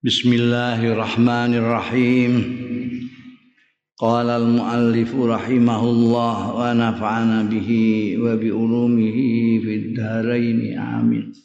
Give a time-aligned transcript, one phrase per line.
[0.00, 2.32] Bismillahirrahmanirrahim.
[4.00, 11.36] Qala al-muallif rahimahullah wa nafa'ana bihi wa bi ulumihi fid dharain amin.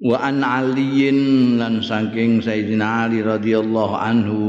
[0.00, 4.40] Wa an aliyin lan saking Sayyidina Ali radhiyallahu anhu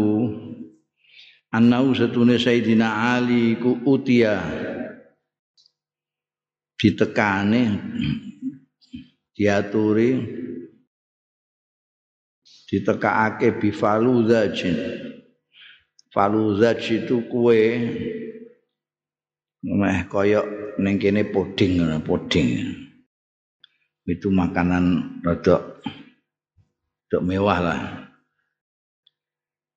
[1.52, 4.40] annahu satune Sayyidina Ali ku utia
[6.80, 7.84] ditekane
[9.36, 10.40] diaturi
[12.74, 14.74] ditekakake bi faluzajin
[16.10, 17.62] faluzaj itu kue
[19.62, 20.42] meh kaya
[20.82, 22.50] ning kene puding puding.
[24.04, 25.80] Itu makanan rada
[27.08, 27.82] rada mewah lah.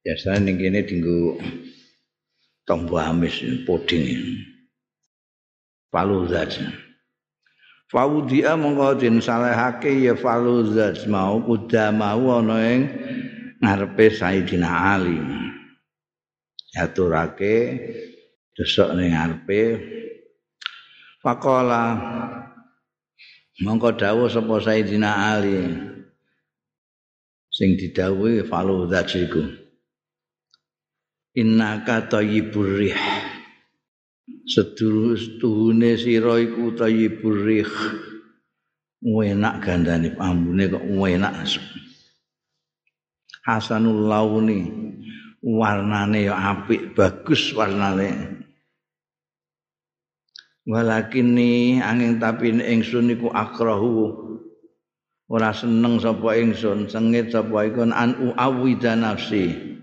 [0.02, 1.40] Biasanya ning kene dinggo
[2.68, 4.40] tombo amis puding.
[5.92, 6.60] Faluzaj
[7.86, 12.82] Faudia mongko den salehake ya faluzat mau kuda mau ana ing
[13.62, 15.18] ngarepe Sayyidina Ali.
[16.74, 17.54] Aturake
[18.59, 19.62] desok ning ngarepe
[21.23, 21.95] Faqala
[23.62, 25.62] mongko dawuh sapa Sayyidina Ali
[27.54, 29.46] sing didhawuhi faluzat iku.
[31.38, 32.98] Innaka tayyibur rih.
[34.46, 37.72] Sedurune sira iku tayyibur rih.
[39.06, 41.46] Enak gandane ambune kok enak
[43.46, 44.66] hasanul launi
[45.46, 48.42] warnane ya apik bagus warnane.
[50.66, 54.26] Walakin ni angin tapi ingsun iku akrahu.
[55.30, 59.76] Ora seneng sapa ingsun sengit sapa iku an uawida nafsi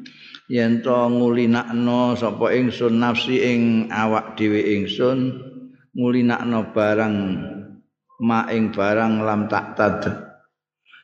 [0.52, 5.40] yen to ngulinakno sapa ingsun nafsi ing awak dhewe ingsun
[5.96, 7.16] ngulinakno barang
[8.24, 10.00] ma ing barang lam tak tad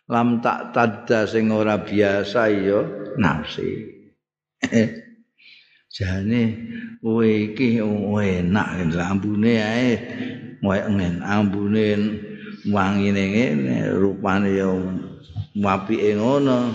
[0.09, 2.81] lam tak tadda sing ora biasa ya
[3.21, 3.69] nafsi.
[5.95, 6.41] Jane
[7.01, 8.67] kowe iki enak
[9.09, 9.91] ambune ae
[10.61, 11.85] wae ngen ambune
[12.69, 14.69] wangine ngene rupane ya
[15.65, 16.69] apike ngono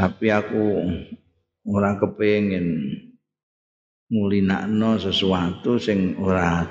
[0.00, 0.64] tapi aku
[1.68, 2.88] ora kepengin
[4.08, 6.64] ngulinakno sesuatu sing ora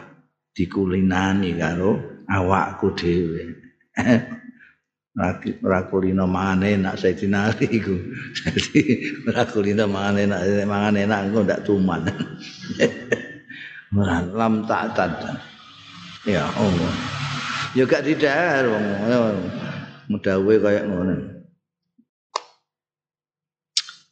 [0.58, 3.54] dikulinani karo awakku dhewe.
[5.62, 7.94] ora kulino mangan enak Sayyidina Ali iku.
[8.34, 8.82] Dadi
[9.30, 12.10] ora kulino mangan enak mangan enak ndak tuman.
[14.00, 14.98] ora lam tak
[16.26, 16.94] Ya Allah.
[17.78, 18.86] Gak didahar wong.
[20.10, 21.39] Mudawe kaya ngono.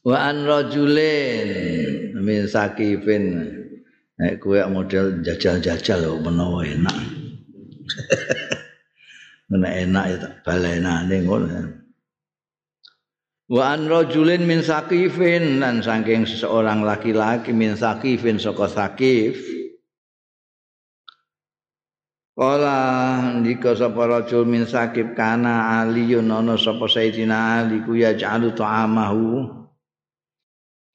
[0.04, 2.14] Wa an rajulin.
[2.18, 3.24] Min sakifin.
[4.18, 6.98] Nek kowe model jajal-jajal menawa enak.
[9.54, 11.48] Nek enak ya tak balenane ngono
[13.48, 15.58] wa an rajulin min sakifin.
[15.58, 19.40] Lan saking seseorang laki-laki min sakifin saka sakif.
[22.38, 22.78] Kala
[23.42, 29.57] ndika sapa rajul min sakif kana aliyun ana sapa sayyidina ali ku ya ta'amahu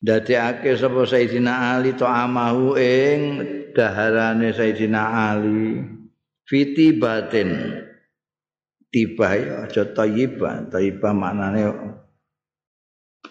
[0.03, 3.19] dadekake sapa Sayyidina Ali ta'amahu ing
[3.71, 5.79] daharane Sayyidina Ali.
[6.43, 7.55] Fiti batin
[8.91, 10.67] tiba ya aja thayyibah.
[10.67, 11.63] Thayyibah maknane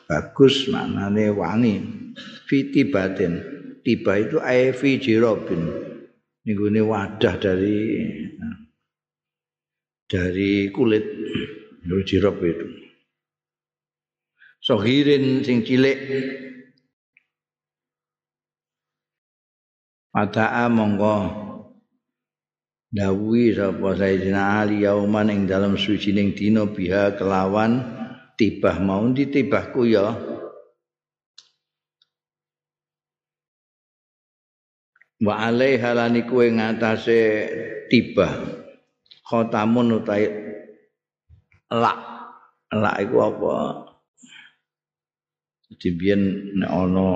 [0.09, 1.77] bagus maknane wangi
[2.49, 3.45] fiti batin
[3.85, 5.69] tiba itu aifi jirobin.
[6.43, 7.79] Niku wadah dari
[10.09, 11.05] dari kulit.
[11.83, 12.67] Jirob itu.
[14.63, 15.99] Sohirin sing cilik
[20.13, 21.17] Fata'a mongko.
[22.93, 27.81] Dawuhi sapa Sayyidina Ali yauman ing dalam suci ning dina biha kelawan
[28.37, 30.13] tibah mau ditibahku ya
[35.25, 37.21] wa alaiha lan iku ing ngatasé
[37.89, 38.61] tibah.
[39.25, 40.29] Khatamun utai
[41.73, 41.99] lak.
[42.73, 43.57] Lak iku apa?
[45.81, 47.09] Dibiyen nek ana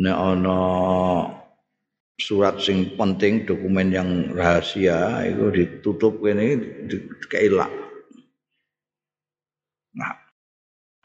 [0.00, 0.60] nek ana
[2.16, 6.56] surat sing penting dokumen yang rahasia itu ditutup kene
[6.88, 7.72] dikeilak
[9.96, 10.20] nah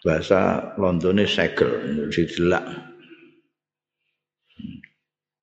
[0.05, 2.61] bahasa Londone segel didelak.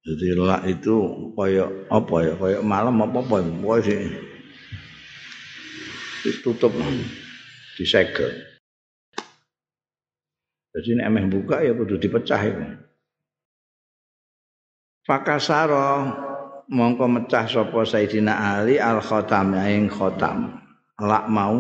[0.03, 0.95] Jadi lak itu
[1.35, 2.35] kaya apa ya?
[2.39, 4.01] Kaya malam apa apa pokoknya sih
[6.23, 6.75] ditutup
[7.79, 8.31] disegel.
[10.73, 12.65] Jadi emeh buka ya kudu dipecah itu
[15.03, 16.07] Fakasaro
[16.71, 20.63] mongko mecah sapa Sayyidina Ali al khatam ing khatam
[21.03, 21.59] lak mau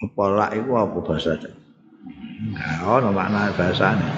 [0.00, 1.36] apa lak iku apa bahasa
[2.84, 4.08] Oh, ono makna bahasane.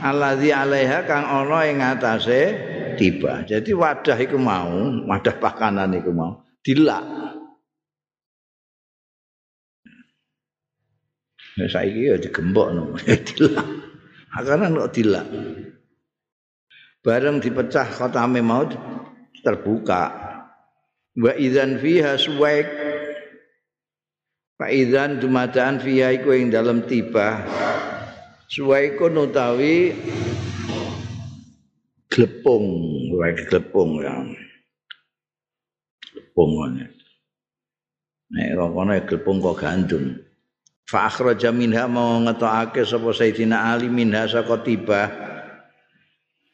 [0.00, 2.40] Allazi alaiha kang ana ing atase
[2.94, 3.42] tiba.
[3.42, 4.70] Jadi wadah iku mau,
[5.04, 7.02] wadah pakanan iku mau dilak.
[11.58, 12.94] Ya saiki ya digembokno,
[13.34, 13.66] dilak.
[14.30, 15.26] Akarane kok dilak.
[17.00, 18.68] Bareng dipecah kotame mau
[19.40, 20.12] terbuka.
[21.16, 22.68] Wa idzan fiha suwaik
[24.60, 27.48] Fa idzan dumadaan fiha iku ing dalem tiba.
[28.44, 29.96] Suwaik utawi
[32.12, 32.68] glepung,
[33.16, 34.20] wae glepung ya.
[36.12, 36.84] Glepung ngene.
[38.36, 40.20] Nek kono glepung kok gandum.
[40.84, 45.08] Fa akhraja minha mau ngetokake sapa Sayyidina Ali minha saka tiba.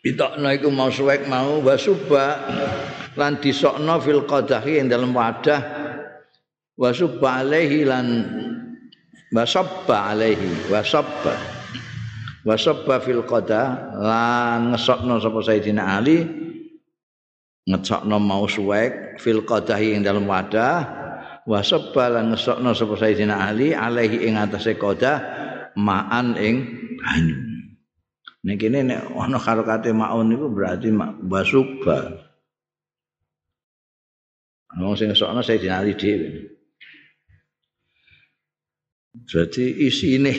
[0.06, 2.38] Pitokno iku mau suwek mau wasuba
[3.18, 5.58] lan disokno fil qadahi ing dalam wadah.
[6.78, 8.06] Wasubba alaihi lan
[9.34, 11.34] wasabba alaihi wasabba
[12.46, 16.22] wasabba fil qada lan ngesokno sapa Sayyidina Ali.
[17.66, 20.86] Ngesokno mau suwek fil qadahi ing dalam wadah.
[21.50, 25.18] Wasabba lan ngesokno sapa Sayyidina Ali alaihi ing atase qada
[25.74, 26.62] ma'an ing
[26.94, 27.45] banyu
[28.46, 30.94] nek kene nek ana harokate maun niku berarti
[31.26, 32.26] wasubba
[34.76, 36.28] Wong sing ngesokno Sayyidina Ali dhewe
[39.26, 40.34] Jadi isine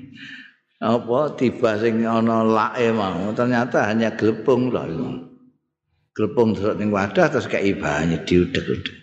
[0.94, 5.26] apa tiba sing ana lae mau ternyata hanya glepung iku.
[6.14, 8.96] Glepung terus ning wadah terus kei banyu diudek-udek.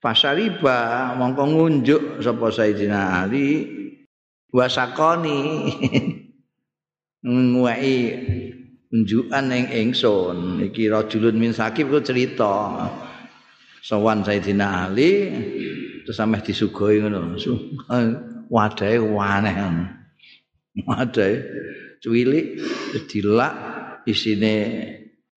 [0.00, 3.68] Pasariba mongko ngunjuk sapa Sayyidina Ali
[4.48, 5.38] wasakoni
[7.24, 7.96] nguwai
[8.92, 10.60] unjukan ning ingsun.
[10.70, 12.86] Iki rajulun min sakib ku cerita.
[13.84, 15.32] Sowan Sayyidina Ali
[16.04, 17.36] terus sampe disuguhi ngono.
[18.52, 19.56] Wadahe waneh.
[20.84, 21.26] Ada
[22.04, 22.60] cuwilik
[23.08, 23.54] dilak
[24.04, 24.54] isine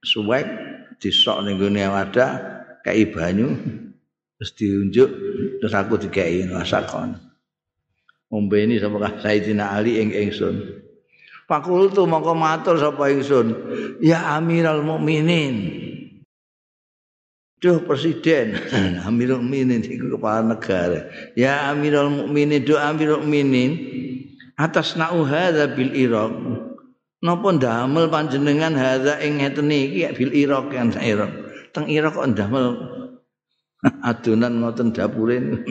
[0.04, 0.46] suwek
[1.00, 2.32] disok ning gone wadah
[2.84, 3.56] kei banyu
[4.38, 5.10] terus diunjuk
[5.62, 7.16] terus aku dikei rasakon
[8.28, 10.56] ombe ini sapa Sayyidina Ali ing ingsun
[11.48, 13.56] Fakultu mongko matur sapa ingsun.
[14.04, 15.56] Ya Amirul Mukminin.
[17.64, 18.60] Duh presiden.
[19.08, 21.08] Amirul Mukminin iku kepala negara.
[21.40, 23.72] Ya Amirul Mukminin do Amirul Mukminin.
[24.60, 26.36] Atas na'u hadza bil iraq.
[27.24, 31.32] Napa ndamel panjenengan hadza ing ngeten iki bil iraq kan iraq.
[31.72, 32.76] Teng iraq kok ndamel.
[34.10, 35.64] Adonan ngoten dapurin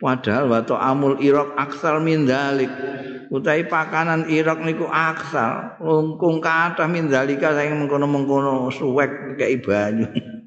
[0.00, 2.70] padahal wa amul iraq aksal min dalik
[3.32, 5.80] utahi pakanan iraq niku aksal.
[5.80, 10.06] Lungkung kathah min dalika saking mengkono-mengkono suwek kei banyu.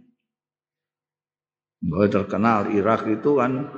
[1.86, 3.70] Bahwa terkenal Irak itu kan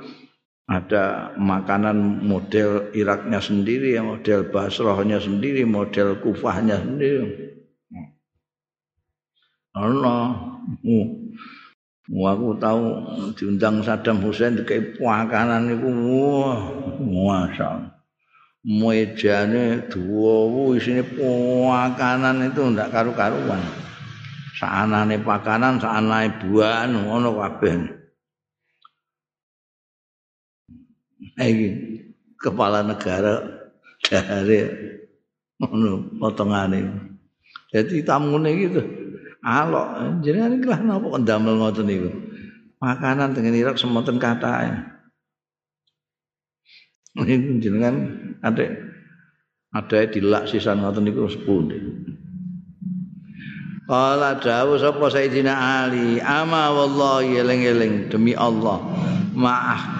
[0.64, 7.52] ada makanan model Iraknya sendiri, model Basrahnya sendiri, model Kufahnya sendiri.
[9.76, 11.08] Allah, uh,
[12.08, 12.82] aku tahu
[13.36, 16.60] diundang Saddam Hussein kayak makanan itu, wah,
[17.04, 17.92] masya
[18.68, 20.34] Mejane dua,
[20.82, 21.00] sini
[21.64, 23.60] makanan itu ndak karu-karuan.
[24.58, 27.98] Saanane pakanan, saanane buahan, ngono kabeh.
[31.38, 31.68] iki
[32.34, 33.38] kepala negara
[34.02, 34.66] dari
[35.62, 36.82] ngono potongane.
[37.70, 38.82] Jadi tamune gitu.
[39.38, 42.10] Alok jenengan iki napa kok ndamel ngoten niku.
[42.78, 44.66] Makanan dengan Irak semonten kata.
[47.18, 47.94] Ini jenengan
[48.42, 48.66] ada
[49.74, 51.78] ada dilak sisan ngoten niku sepundi.
[53.88, 55.54] Kala dawu sapa Sayyidina
[55.88, 58.84] Ali, ama wallahi eling-eling demi Allah.
[59.32, 59.98] Maaf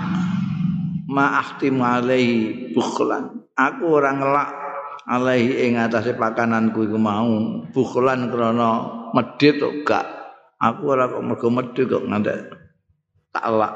[1.09, 4.51] ma'ahtim alaihi bukhlan aku ora ngelak
[5.09, 10.07] alaihi ing atase pakananku iku mau bukhlan krana medhit kok gak.
[10.59, 12.41] Aku ora kok mergo medhit kok ngantek.
[13.33, 13.75] Tak elak.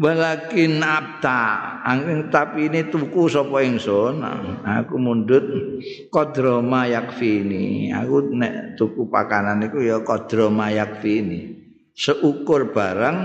[0.00, 1.42] Walakin abta.
[1.84, 4.24] Angin tapi ini tuku sapa ingsun?
[4.64, 5.44] Aku mundut
[6.08, 7.92] qadrama yakfini.
[7.92, 11.60] Aku nek tuku pakanan iku ya qadrama yakfini.
[11.92, 13.16] Seukur barang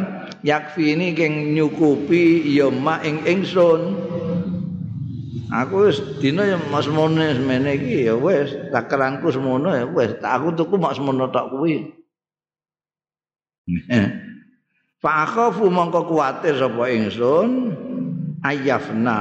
[0.43, 3.95] yakfi ini keng nyukupi ya mak ing ingsun
[5.51, 8.51] aku wis dina ya mas mono semene iki ya wis.
[8.71, 10.15] Takaranku semono ya wis.
[10.19, 11.93] Tak aku tuku mak semono tok kuwi.
[15.03, 17.75] Fa akhafu mongko kuwatir sapa ingsun?
[18.41, 19.19] Ayafna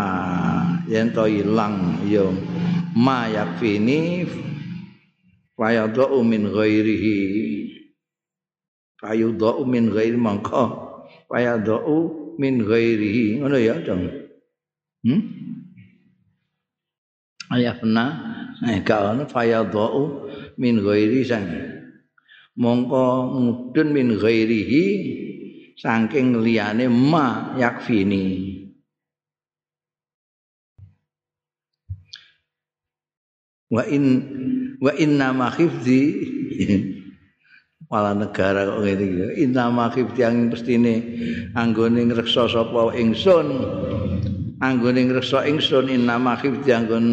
[0.89, 2.25] yen to ilang ya.
[2.97, 4.25] Ma yakfi ini
[5.53, 7.19] fayadhu min ghairihi.
[8.97, 10.73] Fayadhu min ghairi mangka
[11.29, 13.45] fayadhu min ghairihi.
[13.45, 14.09] Ngono ya dong
[15.05, 15.36] hmm
[17.53, 18.05] ayafna
[18.67, 21.47] eh kaono fayadhu min ghairi sang.
[22.57, 24.85] Mongko mudun min ghairihi
[25.77, 28.57] saking liyane ma yakfini.
[33.69, 34.05] Wa in
[34.81, 36.01] wa inna ma khifzi
[37.91, 39.27] malah negara kok ngene iki.
[39.45, 40.95] Inna ma khifzi yang pestine
[41.53, 43.47] anggone ngreksa sapa ingsun
[44.61, 47.07] anggone ngreksa ingsun inna ma khifzi anggon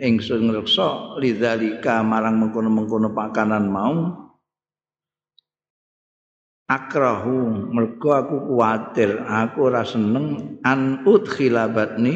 [0.00, 3.96] ingsun ngreksa lidzalika marang mengkono-mengkono pakanan mau
[6.66, 12.14] akrahu mergo aku kuwatir aku ora seneng an udkhilabatni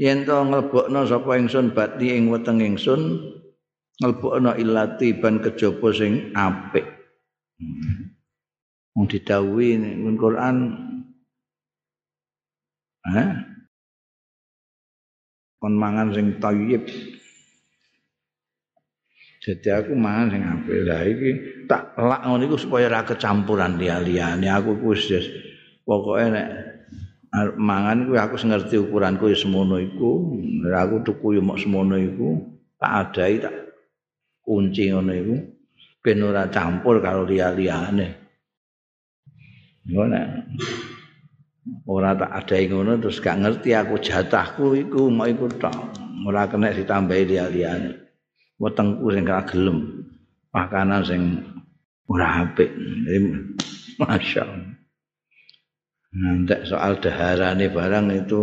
[0.00, 3.20] yen to nglebokno sapa ingsun bati ing weteng ingsun
[4.00, 6.88] nglebokno illati ban kejaba sing apik.
[8.92, 10.56] Mung didhawuhi ning Quran.
[13.06, 13.51] Ha
[15.62, 16.82] kon mangan sing thayyib
[19.42, 20.86] Jadi aku mangan sing apik.
[20.86, 21.30] Lah iki
[21.66, 24.46] tak lak ngono iku supaya ora kecampuran liyane.
[24.46, 25.10] Aku wis
[25.82, 26.46] pokoke nek
[27.58, 30.38] mangan kuwi aku ngerti ukuranku ya semono iku.
[30.62, 32.38] Aku tuku ya mok semono iku.
[32.78, 33.54] Tak adai tak
[34.46, 35.34] kunci ngono iku.
[36.06, 38.22] Ben ora campur karo liya-liyane
[39.90, 40.18] ngono
[41.88, 45.76] ora tak adai ngono terus gak ngerti aku jatahku iku mok iku tok
[46.28, 47.90] ora kena ditambahi liya-liyane
[48.60, 50.06] wetengku sing gak gelem
[50.52, 51.22] makanan sing
[52.06, 52.70] ora apik
[53.98, 54.72] masyaallah
[56.12, 58.40] Nanti soal daharane barang itu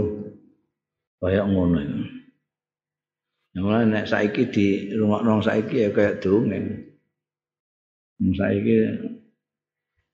[1.21, 1.97] kayak ngono ya.
[3.61, 4.67] Mulai nek saiki di
[4.97, 6.65] rumah nong saiki ya kayak dongeng.
[8.33, 8.73] Saiki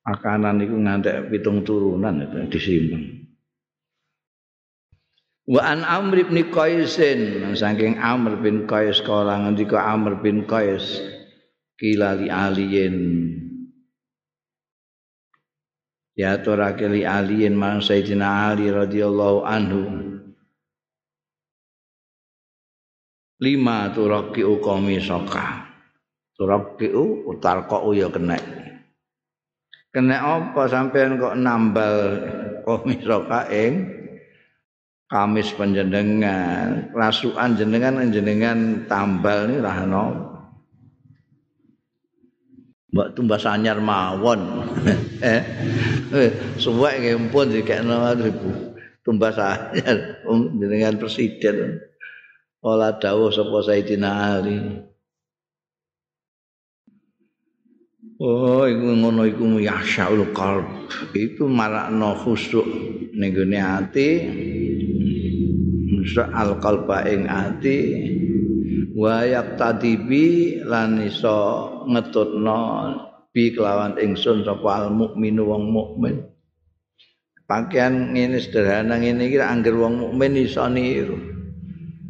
[0.05, 3.25] makanan itu ngantek pitung turunan itu disimpan.
[5.45, 11.01] Wa an Amr bin Qaisin saking Amr bin Qais kala ngendika Amr bin Qais
[11.77, 12.97] kila li aliyin.
[16.15, 19.83] Ya turake li aliin mang sayyidina ali radhiyallahu anhu.
[23.37, 25.67] Lima turaki ukomi soka
[26.39, 26.89] turaki
[27.27, 28.54] utar kok ya kena
[29.95, 32.19] kena apa sampean kok nambal
[32.67, 33.87] komi soka ing
[35.07, 39.87] kamis panjenengan rasukan jenengan jenengan tambal ni lah
[42.95, 44.39] mbak tumbas anyar mawon.
[45.25, 45.41] Eh,
[46.13, 50.21] eh suwek nggih pun dikekno ribu tumbas anyar
[50.53, 51.81] dengan presiden.
[52.61, 54.59] Olah dawuh sapa Sayyidina Ali
[58.15, 60.63] Oh, iku ngono iku ya syaul qalb.
[61.11, 62.63] Itu marakno khusuk
[63.11, 64.09] ning gone ati.
[66.31, 67.77] Al qalba ing ati.
[68.95, 72.59] Wa yaqtadibi lan iso ngetutno
[73.35, 76.23] bi kelawan ingsun sapa al mukminu wong mukmin
[77.43, 81.19] pakaian ngene sederhana ngene iki angger wong mukmin iso niru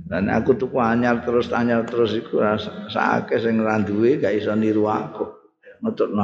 [0.05, 2.45] dan aku tuku anyar terus anyar terus iku
[2.93, 5.44] sakake sing ora duwe gak iso niru aku
[5.83, 6.23] ngetutno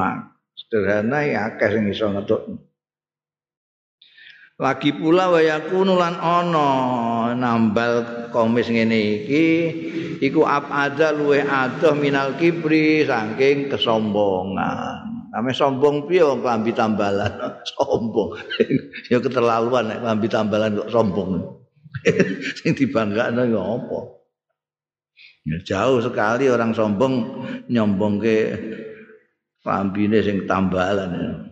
[0.55, 2.71] sederhana ya akeh sing iso ngetutno
[4.61, 6.69] lagi pula wayakunu lan ana
[7.33, 9.47] nambal komis ngene iki
[10.21, 15.09] iku abada luwe adoh minal kibri saking kesombongan.
[15.31, 17.31] Ame sombong piye wong klambi tambalan?
[17.73, 18.37] Sombong.
[19.11, 21.41] Ya keterlaluan nek klambi tambalan kok sombong.
[22.61, 23.99] Sing dibanggakno ya apa?
[25.65, 27.13] Jauh sekali orang sombong
[27.71, 28.37] nyombongke
[29.61, 31.47] klambine sing tambalan.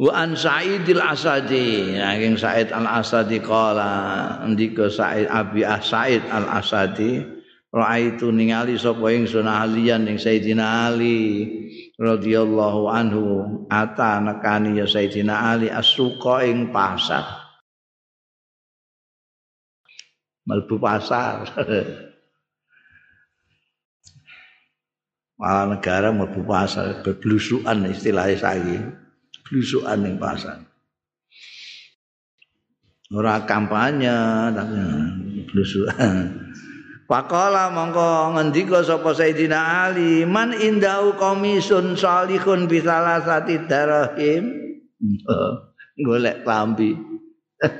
[0.00, 7.20] Wa an Sa'idil Asadi, saking Sa'id Al Asadi kala ndika Sa'id Abi Sa'id Al Asadi,
[7.68, 11.46] raaitu ningali sapa ingsun ahliyan ning Sayyidina Ali
[12.00, 13.24] radhiyallahu anhu
[13.68, 17.52] ata nekani ya Sayyidina Ali as-suqa ing pasar.
[20.48, 21.44] Melbu pasar.
[25.40, 28.76] Malah negara melbu pasar, beblusukan istilahnya saiki.
[29.50, 30.62] blusukan ning pasar.
[33.10, 34.14] Ora kampanye
[34.54, 34.78] tapi
[35.50, 36.16] blusukan.
[37.10, 44.54] Pakola mongko ngendika sapa Sayyidina Ali, man indau komisun salihun bisalasati darahim.
[46.06, 46.94] golek klambi.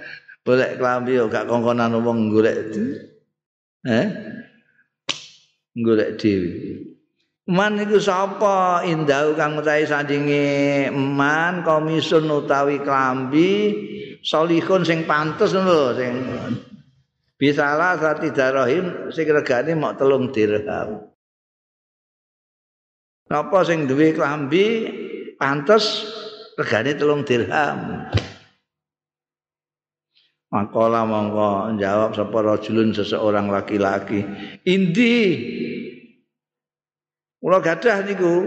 [0.49, 2.75] golek klambi yo gak kongkonan wong golek.
[3.87, 4.07] Eh?
[5.79, 6.51] golek dhewe
[7.51, 13.75] man iku sapa indau kang utahe sandinge man komisun utawi klambi
[14.23, 16.15] salihun sing pantes ngono sing
[17.35, 21.11] bisalah sati darahim sing regane mok telung dirham
[23.31, 24.91] Napa sing duwe klambi
[25.39, 26.03] pantes
[26.59, 28.11] regane telung dirham.
[30.51, 34.27] Makola mongko jawab sapa rajulun seseorang laki-laki.
[34.67, 35.19] Indi.
[37.41, 38.45] Kula gadah niku.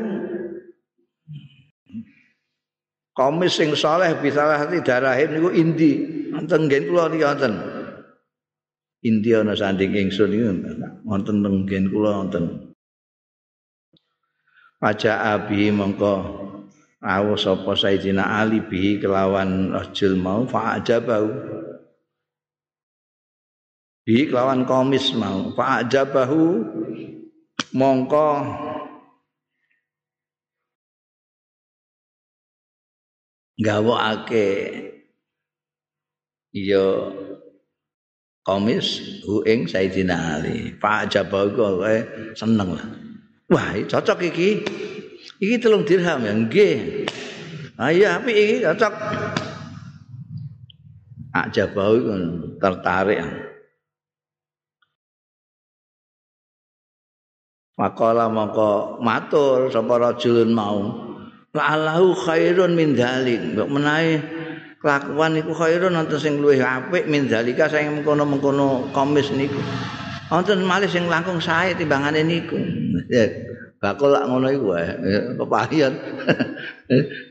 [3.13, 5.91] Komis sing saleh bisa hati darahim niku indi.
[6.29, 7.53] Wonten ngen kula niki wonten.
[9.03, 10.45] Indi ana sanding ingsun niku
[11.09, 12.73] wonten ngen kula wonten.
[14.77, 16.13] Paja abi mongko
[17.01, 20.77] rawuh sapa Sayyidina Ali bihi kelawan rajul mau fa.
[24.03, 26.61] Bihi kelawan komis mau fa ajabahu
[27.71, 28.27] mongko
[33.59, 34.49] gawokake
[36.53, 36.85] ya
[38.43, 40.75] komis hu ing Sayyidina Ali.
[40.77, 41.73] Fa ajabahu kok
[42.35, 42.87] seneng lah.
[43.49, 44.49] Wah, cocok iki.
[45.39, 47.07] Iki telung dirham ya, nggih.
[47.79, 48.93] Ayo api iki cocok.
[51.33, 51.97] Aja bau
[52.61, 53.19] tertarik.
[57.73, 60.79] Makola mongko matur sapa rajulun mau.
[61.53, 63.53] La'allahu khairun min dzalik.
[63.53, 64.17] Mbok menawi
[64.81, 69.61] kelakuan iku khairun nonton sing luwih apik min dzalika sing mengkono-mengkono komis niku.
[70.33, 72.57] Wonten malih sing langkung sae timbangane niku.
[73.05, 73.29] Ya,
[73.77, 74.97] bakul lak ngono iku wae.
[75.37, 75.93] Kepahian.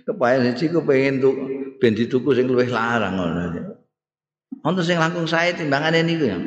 [0.06, 1.42] Kepahian siji ku pengen tuku
[1.82, 3.58] ben dituku sing luwih larang ngono.
[4.62, 6.38] Wonten sing langkung sae timbangane niku ya.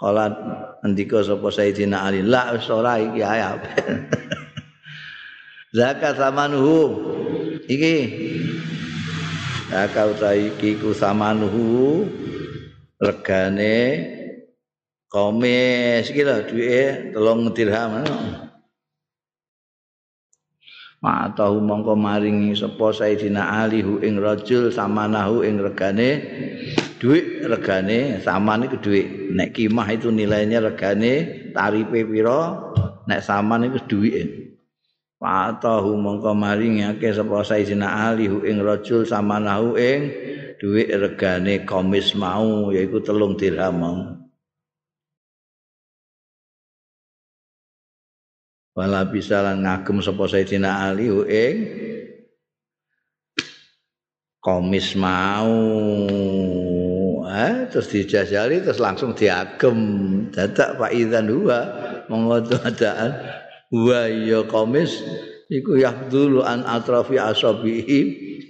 [0.00, 0.24] Kala
[0.88, 3.44] ndika sapa Sayyidina Ali, la ora iki ae.
[5.72, 6.80] Zakat samanuhu.
[7.64, 7.96] Iki.
[9.72, 12.04] Zakat iki ku samanuhu.
[13.00, 13.76] Regane
[15.08, 16.12] komis.
[16.12, 16.84] Iki lho duwike
[17.16, 18.04] telung dirham
[21.02, 26.22] Matahu mongko maringi sapa Sayyidina Ali hu ing rajul samanahu ing regane
[27.02, 32.54] dhuwit regane saman iku dhuwit nek kimah itu nilainya regane tarife pira
[33.10, 34.51] nek saman iku dhuwite
[35.22, 40.10] Matahu mongko maringi akeh sapa Sayyidina Ali hu ing rajul samanahu ing
[40.58, 43.78] dhuwit regane komis mau yaiku telung dirham
[48.74, 51.54] wala bisa lan ngagem sapa Sayyidina Ali ing
[54.42, 55.54] komis mau.
[57.32, 59.78] Eh terus dijajali terus langsung diagem.
[60.34, 61.58] Dadak Pak Idan dua
[62.10, 63.41] monggo adaan
[63.72, 65.00] wa ya komis
[65.48, 68.00] iku yahdulu an atrafi asabihi.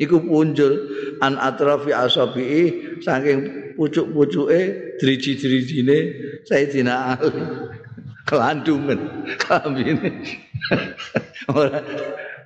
[0.03, 0.75] Iku punjul
[1.23, 2.63] an atrafi asabihi
[3.03, 4.61] saking pucuk-pucuke
[4.99, 5.99] driji-drijine
[6.47, 7.43] Sayyidina Ali.
[8.23, 10.23] Kelandungan kambine
[11.59, 11.83] ora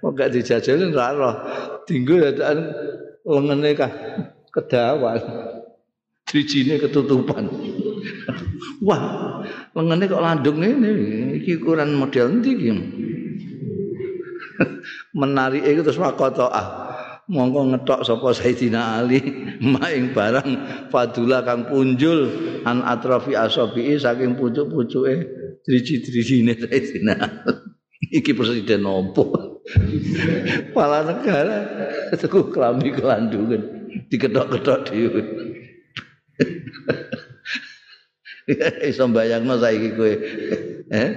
[0.01, 1.37] kok gak dijajalin ora roh.
[1.85, 2.59] Dinggo dadakan
[3.29, 3.93] lengene kah
[4.57, 5.21] kedawan.
[6.27, 7.47] Drijine ketutupan
[8.83, 9.03] wah
[9.73, 10.93] lengene kok landung ini
[11.41, 12.71] iki ukuran model endi iki?
[15.21, 16.87] Menarik itu terus wakotoah
[17.27, 19.19] mongko ngetok sapa Sayyidina Ali
[19.75, 20.51] maing barang
[20.95, 22.31] fadula kang punjul
[22.63, 25.15] an atrafi asabi saking pucuk-pucuke
[25.67, 27.15] driji-drijine Sayyidina
[28.19, 29.59] iki presiden nopo?
[29.67, 31.59] Kepala negara
[32.15, 35.23] tuku klambi kelandungan diketok-ketok dhewe
[38.91, 40.13] iso mbayangno saiki kowe
[40.93, 41.11] eh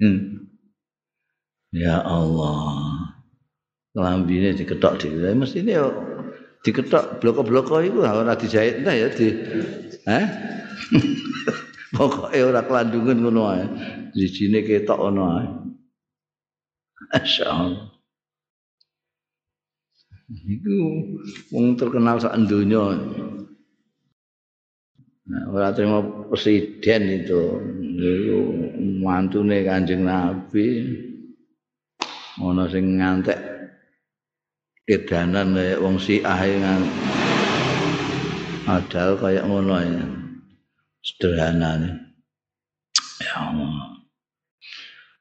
[0.00, 0.20] hmm.
[1.76, 3.12] ya Allah
[3.92, 5.76] klambine diketok dhewe mesti ini
[6.64, 9.28] diketok bloko-bloko iku ora dijahit ta ya di
[10.08, 10.26] eh
[11.90, 13.64] Pokoke ora kelandungan ngono ae.
[14.14, 15.46] Dijine ketok ngono ae.
[17.10, 17.90] Masyaallah.
[20.30, 20.74] Iku
[21.50, 22.94] wong terkenal sak donya.
[25.30, 27.42] Ora terima presiden itu.
[28.00, 28.38] Iku
[28.98, 30.66] mantune Kanjeng Nabi.
[32.42, 33.38] Ono sing ngantek
[34.88, 36.82] kedanan wong Syiah ngan
[38.66, 40.04] Padahal kayak ngono ya.
[41.00, 41.94] Sederhana nih.
[43.22, 43.90] Ya Allah.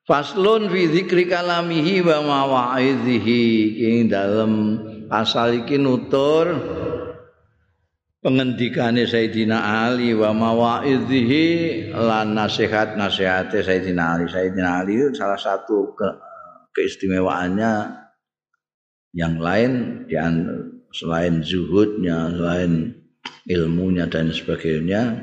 [0.09, 3.41] Faslun fi dzikri kalamihi wa mawa'idhihi
[3.77, 6.49] ing dalem pasal iki nutur
[8.19, 11.45] pengendikane Sayyidina Ali wa mawaidhihi
[11.95, 14.25] lan nasihat-nasihate Sayyidina Ali.
[14.27, 16.07] Sayyidina Ali itu salah satu ke,
[16.75, 17.71] keistimewaannya
[19.15, 20.05] yang lain
[20.93, 22.93] selain zuhudnya, selain
[23.49, 25.15] ilmunya dan sebagainya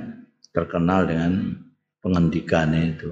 [0.50, 1.54] terkenal dengan
[2.00, 3.10] pengendikannya itu.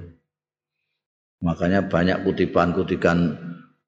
[1.45, 3.37] Makanya banyak kutipan-kutipan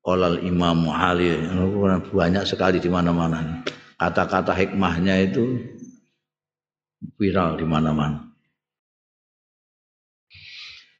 [0.06, 1.34] kolal Imam Ali
[2.14, 3.66] banyak sekali di mana-mana.
[3.98, 5.58] Kata-kata hikmahnya itu
[7.16, 8.28] viral di mana-mana.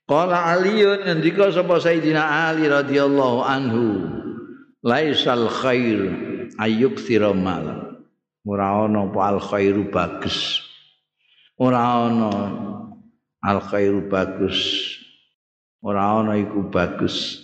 [0.08, 3.86] Qala Aliun ngendika sapa Sayyidina Ali radhiyallahu anhu,
[4.80, 6.00] laisal khair
[6.56, 8.00] ayyuktsira mal.
[8.48, 10.64] Ora ana apa al khairu bagus.
[11.60, 12.32] Ora ana
[13.44, 14.56] al khairu bagus.
[15.84, 17.44] Ora ana iku bagus.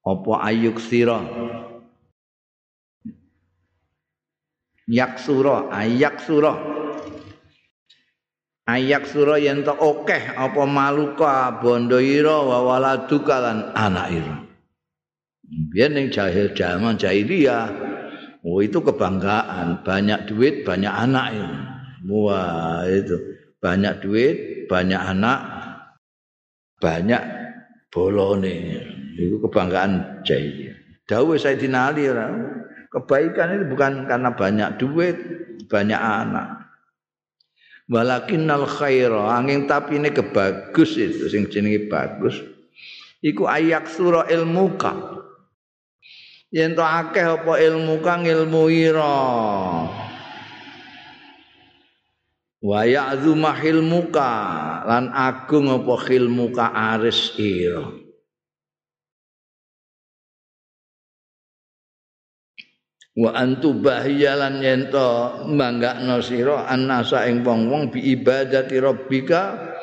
[0.00, 1.20] Apa ayyuktsira
[4.90, 6.58] yaksura ayak sura
[8.66, 14.36] ayak sura yen to akeh apa maluka bondo ira wa waladuka lan anak ira
[15.70, 17.70] biyen ning jahil jaman jahiliyah
[18.44, 19.84] oh itu kebanggaan.
[19.84, 21.56] Banyak duit banyak anak itu.
[22.08, 23.16] Wah itu.
[23.60, 24.36] Banyak duit
[24.70, 25.40] banyak anak
[26.80, 27.22] banyak
[27.92, 28.80] bolone.
[29.20, 30.76] Itu kebanggaan jahiliyah.
[31.04, 32.06] Dawuh Sayyidina Ali
[32.90, 35.16] Kebaikan itu bukan karena banyak duit,
[35.70, 36.60] banyak anak.
[37.90, 42.38] Walakinnal khaira angin tapi ini kebagus itu sing jenenge bagus.
[43.22, 45.22] Iku ayak surah ilmuka.
[46.50, 49.26] Yen to akeh apa ilmu kang ilmu ira.
[52.58, 54.30] Wa ya'zuma hilmuka
[54.82, 57.99] lan agung apa khilmuka aris ira.
[63.18, 69.74] Wa antu bahyalan yento manggakno sira annasa ing wong-wong bi ibadati rabbika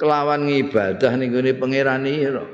[0.00, 2.44] kelawan ngibadah ning gone pangeran ira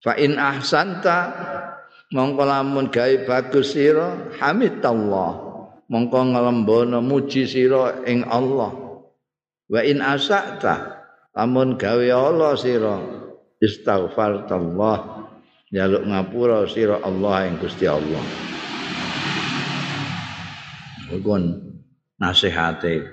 [0.00, 1.18] fa in ahsanta
[2.16, 5.50] mongko lamun gawe bagus sira hamidallah
[5.90, 8.70] mongko ngelembono muji sira ing Allah.
[9.70, 11.02] Wa in asata
[11.34, 12.96] lamun gawe Allah sira
[13.58, 15.19] istaghfartallah
[15.70, 18.26] Jaluk ngapura sira Allah yang Gusti Allah.
[21.14, 21.42] Bukan
[22.18, 23.06] nasihate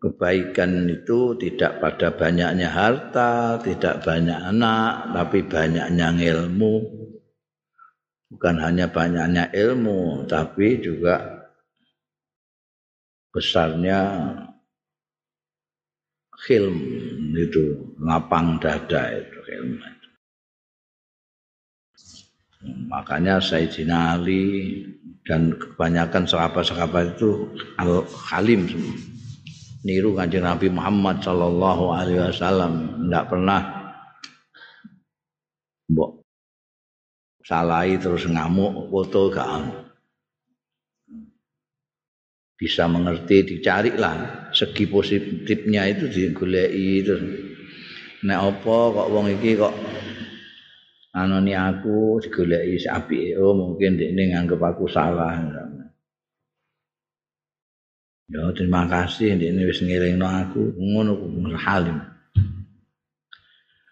[0.00, 6.74] kebaikan itu tidak pada banyaknya harta, tidak banyak anak, tapi banyaknya ilmu.
[8.36, 11.40] Bukan hanya banyaknya ilmu, tapi juga
[13.32, 14.00] besarnya
[16.36, 16.76] khilm
[17.32, 19.99] itu lapang dada itu ilmu.
[22.60, 24.84] Makanya Sayyidina Ali
[25.24, 27.48] dan kebanyakan sahabat-sahabat itu
[27.80, 28.96] al-halim semua.
[29.80, 33.60] Niru kanjeng Nabi Muhammad sallallahu alaihi wasallam tidak pernah
[35.88, 36.20] mbok
[37.40, 39.88] salahi terus ngamuk foto gak
[42.60, 44.52] bisa mengerti dicarilah.
[44.52, 47.24] Segi positifnya itu digoleki terus.
[48.20, 49.72] Nek apa kok wong iki kok
[51.16, 55.34] anoni aku digoleki apike oh mungkin dekne nganggep aku salah
[58.30, 60.78] ya terima kasih dekne wis ngelingno aku.
[60.78, 61.98] Ngono halim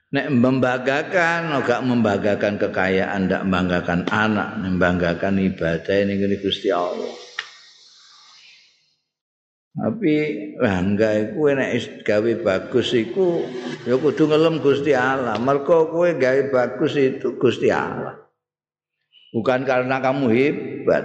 [0.08, 7.27] nek membanggakan gak membanggakan kekayaan ndak membanggakan anak membanggakan ibadah ini Gusti Allah
[9.78, 10.14] Tapi
[10.58, 13.46] bangga iku nek gawe bagus iku
[13.86, 15.38] ya kudu ngelem Gusti Allah.
[15.38, 18.18] Mergo kowe gawe bagus itu Gusti Allah.
[19.30, 21.04] Bukan karena kamu hebat.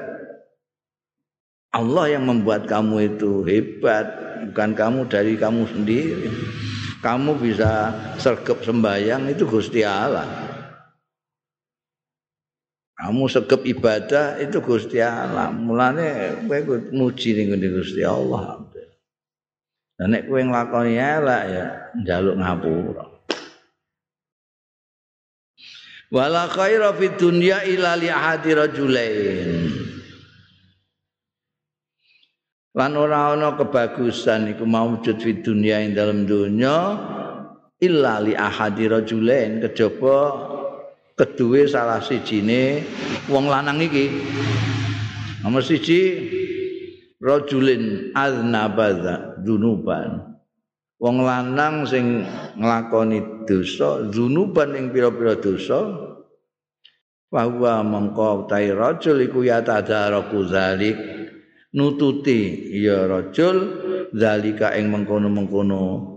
[1.73, 4.05] Allah yang membuat kamu itu hebat,
[4.49, 6.29] bukan kamu dari kamu sendiri.
[7.01, 10.42] Kamu bisa sergap sembayang itu Gusti Allah.
[12.93, 15.49] Kamu segep ibadah itu Gusti Allah.
[15.49, 18.61] Mulane kowe muji ning Gusti Allah.
[19.97, 21.65] Dan nek kowe nglakoni elek ya
[21.97, 23.05] njaluk ngapura.
[26.13, 29.73] Wala khaira fid dunya illa li ahadi rajulain.
[32.77, 36.77] Lan ora ana kebagusan iku maujud fid dunya ing dalam dunya
[37.81, 40.52] illa li ahadi rajulain kejaba
[41.13, 42.81] kedue salah sijine
[43.29, 44.09] wong lanang iki.
[45.43, 45.99] Nomor siji
[47.19, 50.33] rajulin aznabadza dunuban
[51.03, 52.23] wong lanang sing
[52.55, 55.83] nglakoni dosa dunuban ing pira-pira dosa
[57.27, 60.95] bahwa mengko tai rajul iku ya tadaraku zalik
[61.75, 63.83] nututi ya rajul
[64.15, 66.13] zalika ing mengkono-mengkono.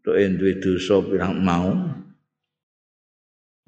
[0.00, 1.99] To duwe dosa pirang mau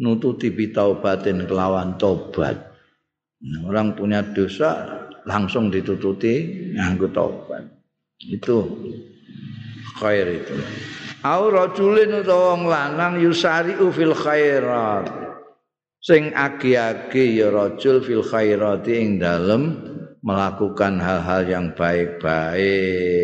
[0.02, 2.58] nututi bitaubatin kelawan tobat.
[3.62, 7.62] Orang punya dosa langsung ditututi nganggo tobat
[8.18, 8.66] itu
[9.98, 10.54] khair itu.
[11.22, 15.06] Au rajulin utawa wong lanang yusari fil khairat.
[16.02, 19.78] Sing agi-agi ya rajul fil khairati ing dalem
[20.22, 23.22] melakukan hal-hal yang baik-baik.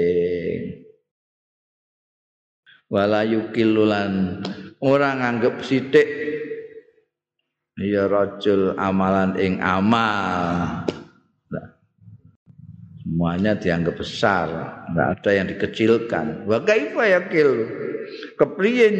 [2.87, 4.47] Wala yukilulan
[4.79, 6.07] orang anggap sithik
[7.79, 10.85] ya rajul amalan ing amal.
[13.01, 14.47] Semuanya dianggap besar.
[14.91, 16.45] Enggak ada yang dikecilkan.
[16.45, 17.51] Wa kaifa yakil?
[18.37, 18.97] Kepriyen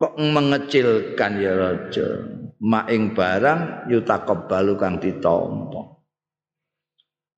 [0.00, 2.12] kok mengecilkan ya rajul?
[2.60, 5.96] Maing barang yutakabbalu kang ditampa.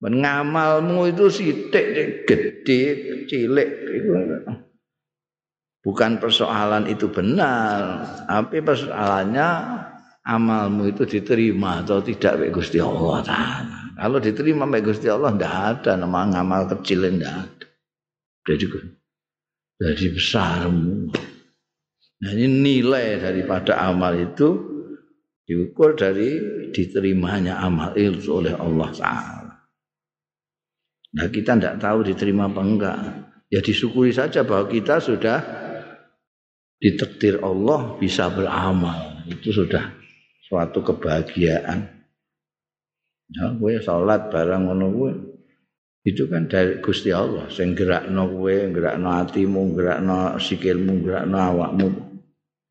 [0.03, 2.81] Ngamalmu itu sithik gede
[3.23, 4.11] cilik itu
[5.79, 9.47] bukan persoalan itu benar, tapi persoalannya
[10.23, 13.79] amalmu itu diterima atau tidak oleh Gusti Allah Taala.
[13.93, 17.67] Kalau diterima oleh Gusti Allah tidak ada nama ngamal kecil tidak ada.
[18.43, 18.65] Jadi
[19.83, 21.11] jadi besarmu.
[22.23, 24.49] Nah ini nilai daripada amal itu
[25.43, 26.39] diukur dari
[26.71, 29.55] diterimanya amal itu oleh Allah Taala.
[31.13, 32.99] Nah kita tidak tahu diterima apa enggak.
[33.51, 35.43] Ya disyukuri saja bahwa kita sudah
[36.81, 39.21] ditektir Allah bisa beramal.
[39.29, 40.02] Itu sudah
[40.53, 42.05] suatu kebahagiaan.
[43.33, 45.11] Ya, gue sholat barang ngono gue.
[46.05, 47.49] Itu kan dari Gusti Allah.
[47.49, 51.87] Sing gerakno gue, gerakno hatimu, gerakno sikilmu, gerakno awakmu.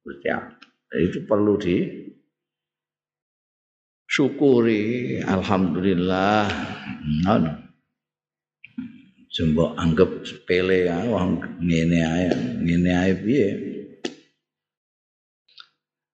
[0.06, 0.62] Gusti Allah.
[0.94, 1.76] Itu perlu di
[4.12, 6.44] syukuri alhamdulillah
[7.24, 7.52] ngono
[9.32, 12.28] jembok anggap sepele ya wong ngene ae
[12.60, 13.71] ngene ae piye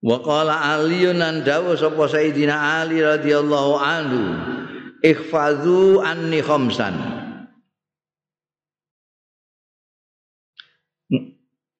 [0.04, 4.22] wa qala aliyun dawu sapa sayidina ali radhiyallahu anhu
[5.02, 6.94] ihfazu anni khamsan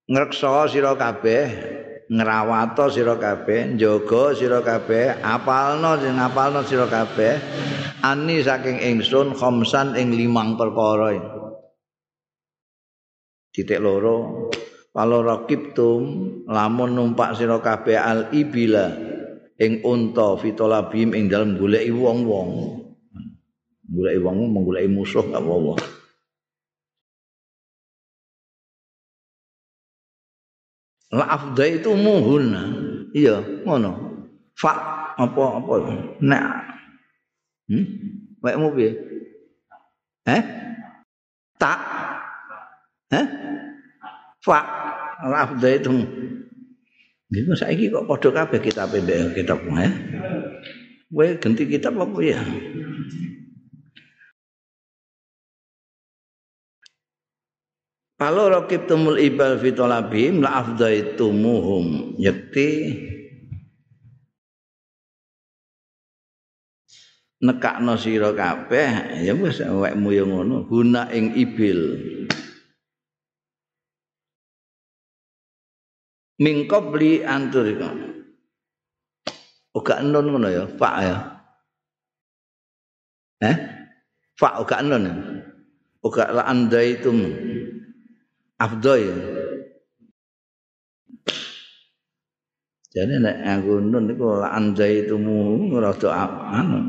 [0.08, 1.78] ngreksa sira kabeh
[2.08, 7.36] ngrawata sira kabeh, njaga sira kabeh, apalno sing apalno sira kabeh.
[8.00, 11.12] Ani saking ingsun khamsan ing limang perkara.
[13.52, 14.48] Titik loro.
[14.98, 16.02] Kalau rakib tum
[16.50, 18.90] lamun numpak sira kabeh al ibila
[19.54, 22.50] ing unta fitolabim ing dalem goleki wong-wong.
[23.86, 25.78] Goleki wong menggoleki musuh apa-apa.
[31.08, 32.62] la afdai itu muhunna
[33.16, 33.92] iya ngono.
[34.58, 34.74] Fa
[35.14, 35.74] apa apa
[36.20, 36.44] nek.
[37.70, 37.86] Hmm?
[38.42, 38.90] Wekmu piye?
[40.26, 40.42] Eh
[41.56, 41.78] tak?
[43.14, 43.26] Eh
[44.42, 44.87] fa
[45.26, 45.90] la afdai itu
[47.28, 49.92] Gitu saiki kok padha kabeh kitab ndek kitab eh.
[51.12, 52.40] Kowe ganti kitab apa ya?
[58.18, 62.70] Kalau rakib tumul ibal fitolabim la afdaitumuhum yakti
[67.38, 71.78] nekakno sira kabeh ya wis awakmu yo ngono guna ing ibil
[76.38, 77.88] mingkobli antur iku
[79.74, 81.18] uga nun ngono ya pak ya
[83.42, 83.56] eh
[84.38, 85.04] pak uga nun
[86.02, 87.18] uga la andaitum
[88.58, 89.16] afdol ya.
[92.88, 96.10] Jadi nek aku nun niku anjay tumu rada
[96.50, 96.80] anu.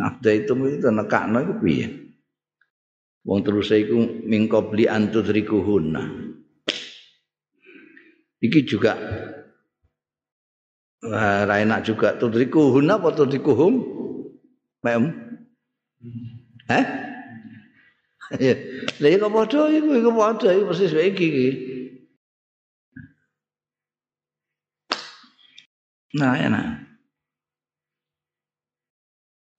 [0.00, 1.86] Afdol itu nekakno iku piye?
[3.22, 6.33] Wong terus iku mingko beli antudrikuhunna.
[8.42, 8.98] Iki juga
[11.04, 13.76] Ra enak juga tudrikuhun apa tudrikuhum?
[14.80, 15.04] Mem.
[16.72, 16.84] Eh?
[19.04, 21.48] Lah iku padha iku iku padha iku persis iki iki.
[26.16, 26.68] Nah, nah.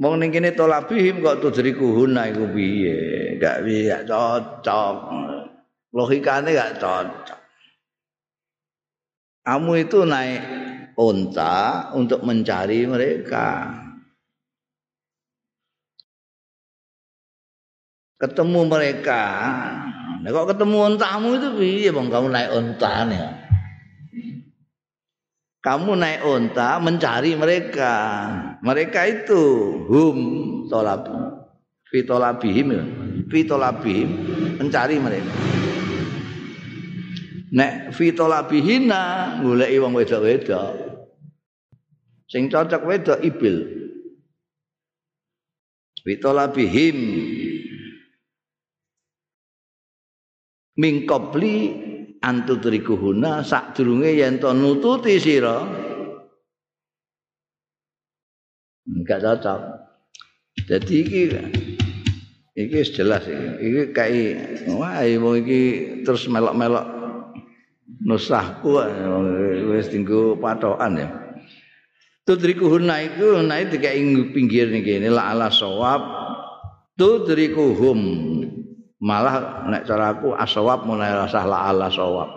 [0.02, 3.38] Wong ning kene tolabihim kok tudrikuhuna iku piye?
[3.38, 4.98] Enggak piye, cocok.
[5.94, 7.45] Logikane enggak cocok.
[9.46, 10.42] Kamu itu naik
[10.98, 13.82] unta untuk mencari mereka.
[18.16, 19.24] ketemu mereka.
[20.24, 23.46] Nah, kok ketemu untamu itu piye bang kamu naik unta nih?
[25.66, 27.94] kamu naik unta mencari mereka.
[28.62, 29.44] Mereka itu
[29.90, 30.18] hum
[30.70, 31.10] tolab
[31.90, 32.70] fitolabihim
[33.34, 34.10] fitolabihim
[34.62, 35.34] mencari mereka.
[37.56, 40.72] Nek fitolabihina goleki wong wedok-wedok.
[42.28, 43.64] Sing cocok wedok ibil.
[46.04, 46.98] Fitolabihim
[50.76, 51.56] mingkopli
[52.20, 55.64] antudrikuhuna sadurunge yen to nututi sira.
[58.84, 59.60] Enggak cocok.
[60.68, 61.22] Jadi iki
[62.60, 63.48] iki jelas iki.
[63.64, 65.62] Iki kayak wah wong iki
[66.04, 66.95] terus melok-melok
[68.04, 68.82] nusahku
[69.72, 71.08] wis tinggu patokan ya.
[72.26, 74.02] Tudrikuhuna iku naik dikai
[74.34, 76.02] pinggir niki ini la ala sawab
[76.98, 78.00] tudrikuhum.
[78.98, 82.34] Malah nek cara aku asawab mulai rasa la ala sawab.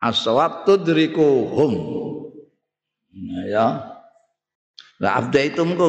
[0.00, 1.72] Asawab tudrikuhum.
[3.12, 3.66] Nah, ya.
[5.00, 5.88] Lah abda itu mengko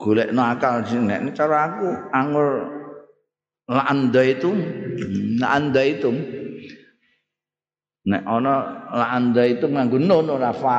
[0.00, 2.48] golek no akal nek cara aku anggur
[3.68, 4.48] la anda itu
[5.40, 6.08] la anda itu
[8.04, 8.54] nek ana
[8.92, 10.78] la anda itu nganggo nun ora fa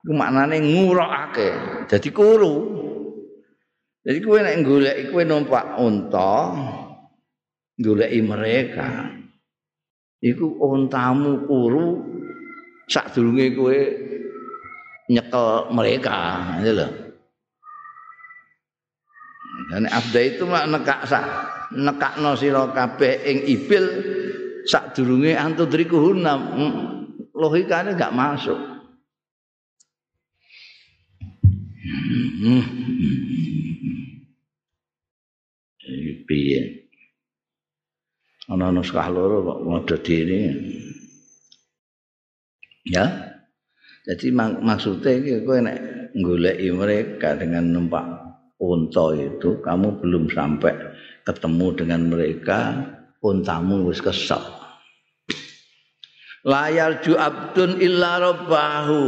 [0.00, 1.48] ku maknane ngurokake
[1.90, 2.80] dadi kuru
[4.00, 6.56] Jadi kowe nek golek kowe numpak unta
[7.76, 9.12] goleki mereka.
[10.24, 12.00] Iku untamu kuru
[12.88, 13.78] sadurunge kowe
[15.12, 16.18] nyekel mereka,
[16.60, 16.92] gitu loh.
[19.68, 21.24] Dan abda itu mak nekak sak
[21.76, 23.84] nekakno sira kabeh ing ibil
[24.66, 26.32] sadurunge antudrikuhuna
[27.36, 28.58] logikane gak masuk.
[36.28, 36.60] Piye?
[38.50, 40.40] Ana nuskah loro kok modho dene
[42.86, 43.06] ya?
[44.06, 45.78] Jadi mak maksudnya iki kowe nek
[46.18, 48.02] goleki mereka dengan numpak
[48.58, 50.74] unta itu kamu belum sampai
[51.22, 52.58] ketemu dengan mereka
[53.20, 54.40] untamu wis kesel.
[56.44, 59.02] Layar ju abdun illa rabbahu.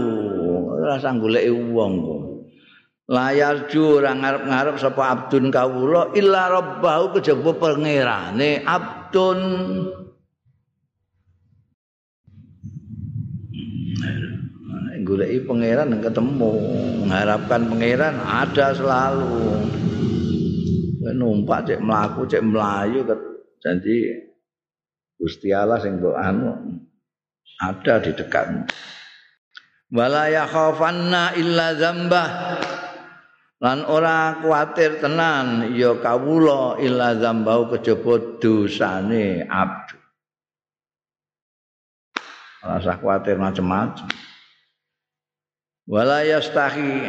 [0.83, 1.95] Rasa goleki wong
[3.13, 9.41] layar ju ora ngarep-ngarep sapa abdun kawula illa rabbahu kejaba pangerane abdun.
[15.03, 16.53] Goleki pangeran yang ketemu
[17.03, 19.67] mengharapkan pangeran ada selalu.
[21.11, 23.03] Numpak cek melaku cek melayu
[23.63, 24.27] jadi
[25.17, 26.51] Gusti Allah sing mbok anu
[27.63, 28.67] ada di dekat.
[29.95, 32.29] Wala yakhafanna illa dzambah
[33.63, 39.97] lan ora kuatir tenan ya kawula illa zambau kejaba dosane abdu.
[42.67, 44.11] Rasa kuatir macam-macam
[45.87, 47.03] wala yastahi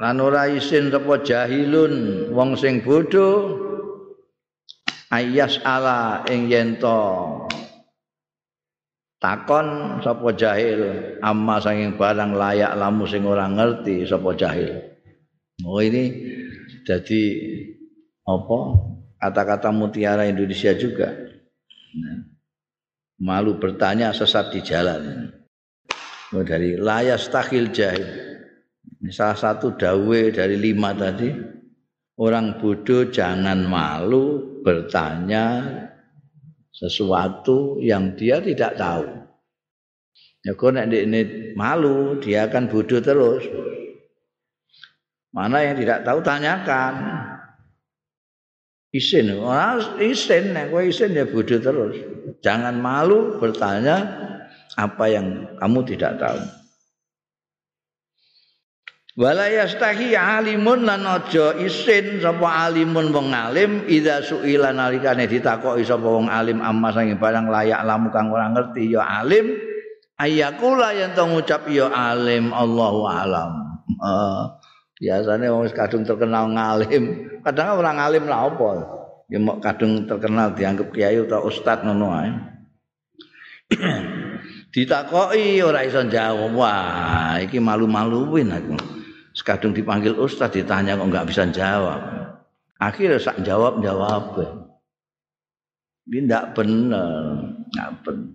[0.00, 3.60] lan ora isin sapa jahilun wong sing bodho
[5.12, 6.76] ayas ala ing yen
[9.22, 10.80] takon sapa jahil
[11.24, 14.96] amma sanging barang layak lamu sing ora ngerti sapa jahil
[15.64, 16.12] Oh ini
[16.84, 17.22] jadi
[18.28, 18.58] apa
[19.16, 21.16] kata-kata mutiara Indonesia juga.
[23.16, 25.32] Malu bertanya sesat di jalan.
[26.36, 28.04] Oh, dari layas takhil jahil.
[29.00, 31.32] Ini salah satu dawe dari lima tadi.
[32.16, 35.68] Orang bodoh jangan malu bertanya
[36.72, 39.04] sesuatu yang dia tidak tahu.
[40.40, 43.44] Ya kok nek ini malu, dia akan bodoh terus.
[45.36, 46.94] Mana yang tidak tahu tanyakan.
[48.96, 52.00] Isin, orang isin, nek kowe isin ya bodoh terus.
[52.40, 54.00] Jangan malu bertanya
[54.72, 56.40] apa yang kamu tidak tahu.
[59.16, 62.20] Wala yastahi alimun lan aja isin.
[62.20, 67.80] Sapa alimun wong alim idza suila nalikane ditakoki sapa wong alim amma sange barang layak
[67.80, 69.56] lamu kang ora ngerti ya alim.
[70.20, 73.80] Ayakula yen to ngucap ya alim Allahu alam.
[73.96, 74.52] Uh,
[75.00, 77.04] biasanya wong kadung terkenal ngalim.
[77.40, 78.68] Kadang orang ngalim lah apa.
[79.32, 82.30] Ya mau kadung terkenal dianggap kiai atau ustad ngono ae.
[84.76, 86.52] Ditakoki ora iso jawab.
[86.52, 88.95] Wah iki malu-maluin aku
[89.36, 92.00] sekadung dipanggil ustad ditanya kok enggak bisa jawab.
[92.80, 94.40] Akhirnya sak jawab jawab.
[96.08, 97.44] Ini ndak bener
[97.76, 98.32] ndak bener.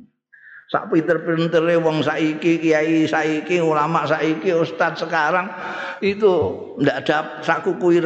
[0.71, 5.49] Sak pinter-pintere wong saiki kiai saiki ulama saiki ustaz sekarang
[5.99, 6.31] itu
[6.79, 7.99] ndak ada sak kuku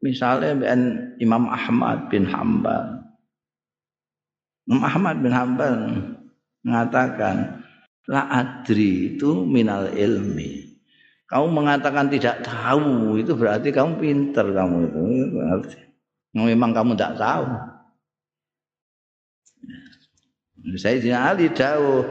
[0.00, 3.04] misalnya ben Imam Ahmad bin Hambal
[4.64, 5.76] Imam Ahmad bin Hambal
[6.64, 7.60] mengatakan
[8.10, 10.69] La adri itu minal ilmi.
[11.30, 15.02] Kamu mengatakan tidak tahu itu berarti kamu pinter kamu itu.
[16.34, 17.46] Memang kamu tidak tahu.
[20.74, 22.04] Sayyidina Ali dawuh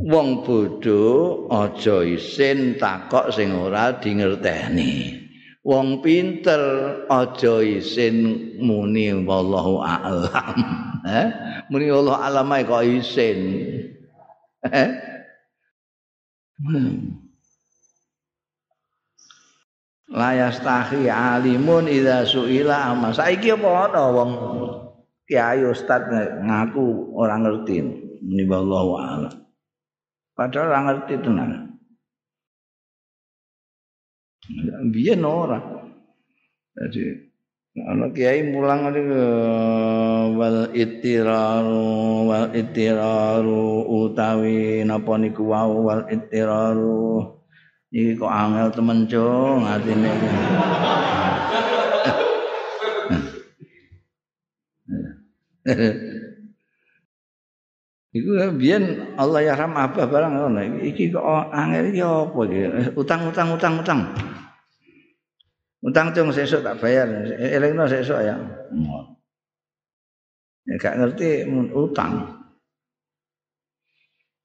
[0.00, 1.04] wong bodho
[1.48, 5.16] aja isin takok sing ora dingerteni.
[5.64, 6.60] Wong pinter
[7.08, 8.16] aja isin
[8.60, 10.60] muni wallahu a'lam.
[11.00, 11.28] Eh?
[11.72, 13.40] Muni Allah alam kok isin.
[14.68, 14.90] Eh?
[16.60, 17.29] Hmm.
[20.10, 23.14] Layastahi alimun idza suila amma.
[23.14, 24.30] Saiki apa ana wong
[25.30, 26.10] kiai ustaz
[26.42, 27.78] ngaku ora ngerti
[28.18, 29.34] muni wallahu a'lam.
[30.34, 31.50] Padahal ora ngerti tenan.
[34.90, 35.62] Biyen ora.
[36.74, 37.30] Jadi
[37.78, 38.90] ana kiai mulang
[40.34, 41.86] wal ittiraru
[42.26, 47.39] wal ittiraru utawi napa niku wau wal ittiraru
[47.90, 50.10] iki kok angel temen cung atine
[58.10, 60.82] Iku biyen Allah ya ram apa barang ngono.
[60.82, 62.58] Iki kok angel iki apa iki?
[62.98, 64.00] Utang utang utang utang.
[65.78, 67.06] Utang cung sesuk tak bayar.
[67.38, 68.34] Elingno sesuk ya.
[70.66, 72.34] Ya gak ngerti utang.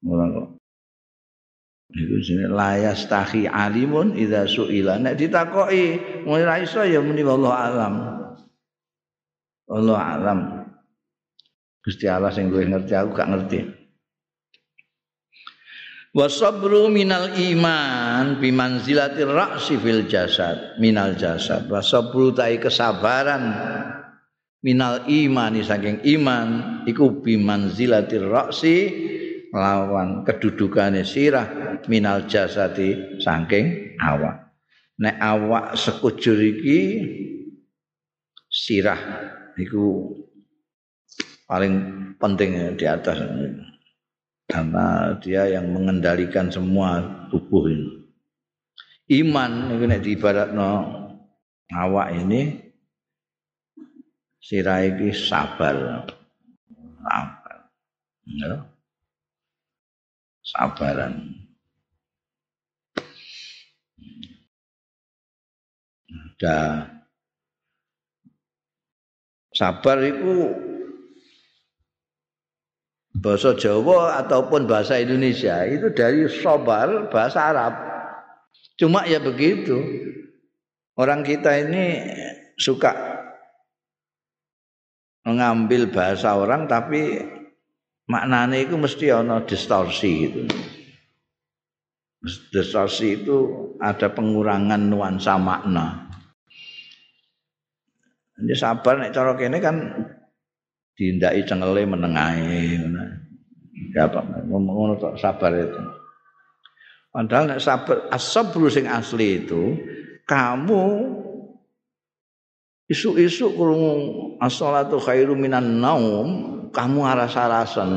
[0.06, 0.45] Ora kok.
[1.96, 5.00] Iku jenenge layas tahi alimun idza suila.
[5.00, 5.96] Nek ditakoki
[6.28, 7.94] muni ra iso ya muni wallahu alam.
[9.72, 10.38] Allah alam.
[11.80, 13.86] Gusti Allah sing luwih ngerti aku gak ngerti.
[16.16, 23.52] wasabru minal iman bimanzilati ra'si fil jasad minal jasad wasabru tai kesabaran
[24.64, 28.76] minal iman saking iman iku bimanzilati ra'si
[29.54, 34.46] lawan kedudukane sirah minal jasadi saking awak
[34.96, 36.80] nek awak sekujur iki
[38.48, 38.98] sirah
[39.60, 40.14] iku
[41.46, 41.74] paling
[42.18, 43.20] penting di atas
[44.46, 48.06] karena dia yang mengendalikan semua tubuh ini.
[49.06, 50.70] Iman ini nek diibaratno
[51.70, 52.58] awak ini
[54.42, 56.06] sirai iki sabar.
[57.02, 57.56] Sabar.
[58.26, 58.75] Ya.
[60.46, 61.34] Sabaran.
[66.36, 66.86] Ada
[69.50, 70.52] sabar itu
[73.16, 77.74] bahasa Jawa ataupun bahasa Indonesia itu dari sobar bahasa Arab.
[78.78, 79.82] Cuma ya begitu.
[80.96, 82.06] Orang kita ini
[82.56, 82.94] suka
[85.26, 87.35] mengambil bahasa orang tapi
[88.06, 90.40] maknanya itu mesti ono distorsi gitu.
[92.50, 93.36] Distorsi itu
[93.78, 96.06] ada pengurangan nuansa makna.
[98.36, 99.76] Ini sabar nek cara kene kan
[100.96, 102.80] dindai cengele menengahi
[103.92, 105.80] ya apa ngono sabar itu
[107.12, 109.76] padahal nek sabar asabru sing asli itu
[110.24, 110.84] kamu
[112.88, 117.90] isu-isu krungu as-salatu khairu minan naum kamu aras-arasen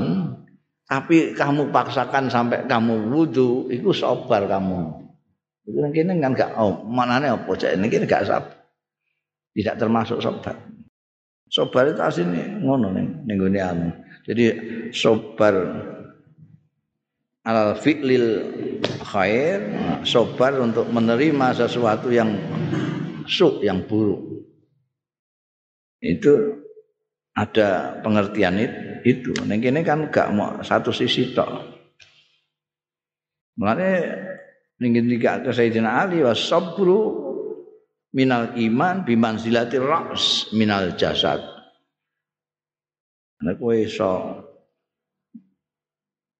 [0.90, 5.10] tapi kamu paksakan sampai kamu wudhu itu sabar kamu
[5.70, 8.58] itu kene kan gak oh manane apa cek ini gak sabar
[9.54, 10.58] tidak termasuk sabar
[11.50, 13.90] Sobar itu aslinya ngono nih, nih anu.
[14.22, 14.46] Jadi
[14.94, 15.58] sobar
[17.42, 18.54] al fi'lil
[19.02, 19.58] khair,
[20.06, 22.38] sobar untuk menerima sesuatu yang
[23.26, 24.46] su, yang buruk.
[25.98, 26.59] Itu
[27.40, 28.60] ada pengertian
[29.08, 29.32] itu.
[29.48, 31.48] Ning kene kan gak mau satu sisi tok.
[33.60, 33.90] Mulane
[34.80, 37.28] ning ngendika Sayyidina Ali was sabru
[38.12, 41.40] minal iman bimanzilati ra's minal jasad.
[43.40, 44.44] Nek kowe iso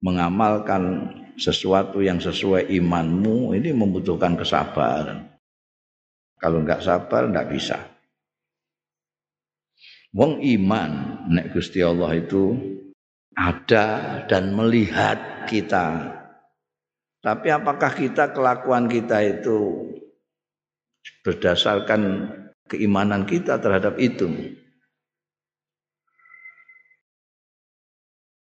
[0.04, 5.32] mengamalkan sesuatu yang sesuai imanmu ini membutuhkan kesabaran.
[6.40, 7.99] Kalau enggak sabar enggak bisa.
[10.10, 12.58] Wong iman nek Gusti Allah itu
[13.38, 16.18] ada dan melihat kita.
[17.20, 19.86] Tapi apakah kita kelakuan kita itu
[21.22, 22.32] berdasarkan
[22.66, 24.56] keimanan kita terhadap itu.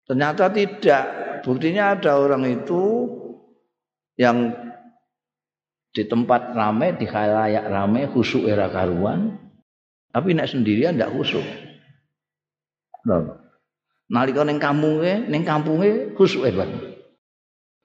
[0.06, 1.06] Ternyata tidak.
[1.45, 3.06] Buktinya ada orang itu
[4.18, 4.53] yang
[5.93, 9.44] di tempat ramai, di khalayak ramai, khusuk era karuan,
[10.16, 11.43] tapi nak sendirian tidak khusuk.
[14.07, 16.72] Nalika ning kampunge, ning kampunge khusuk hebat.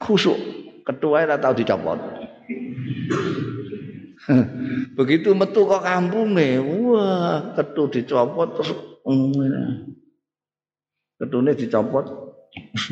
[0.01, 0.39] khusuk
[0.87, 1.99] ketua ora tau dicopot.
[4.97, 8.79] Begitu metu kok kampunge wah ketu dicopot terus
[11.19, 12.07] ketune dicopot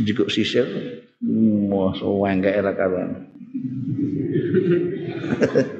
[0.02, 0.66] juga sisir.
[1.70, 3.26] Wah suweng gak era kawan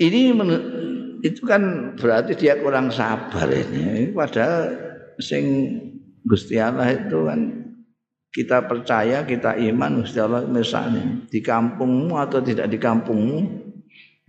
[0.00, 0.32] ini
[1.20, 4.72] itu kan berarti dia kurang sabar ini padahal
[5.20, 5.76] sing
[6.24, 7.40] Gusti Allah itu kan
[8.30, 13.38] kita percaya, kita iman Gusti Allah mirsani di kampungmu atau tidak di kampungmu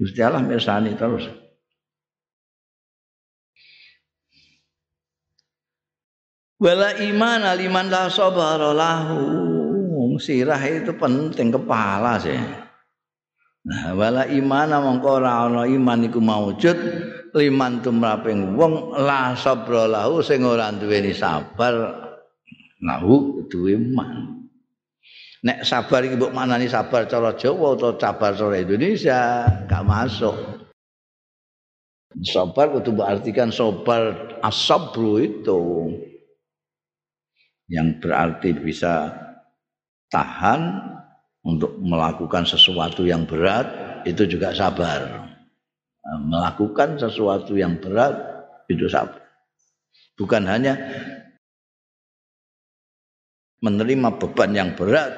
[0.02, 1.30] Gusti Allah mirsani terus.
[6.62, 9.50] Wala iman aliman la sabara lahu.
[10.22, 12.38] Sirah itu penting kepala sih.
[13.62, 16.78] Nah, wala iman mongko ora ana iman iku maujud
[17.38, 21.94] liman tumraping wong la sabra lahu sing ora duweni sabar
[22.82, 24.42] lahu duwe man
[25.46, 30.38] nek sabar iki mbok manani sabar cara Jawa atau sabar cara Indonesia gak masuk.
[32.28, 35.62] Sabar kudu artikan sabar asabru itu
[37.72, 39.16] yang berarti bisa
[40.12, 40.91] tahan
[41.42, 43.68] untuk melakukan sesuatu yang berat
[44.06, 45.30] itu juga sabar.
[46.02, 48.14] Melakukan sesuatu yang berat
[48.70, 49.22] itu sabar.
[50.18, 50.78] Bukan hanya
[53.62, 55.14] menerima beban yang berat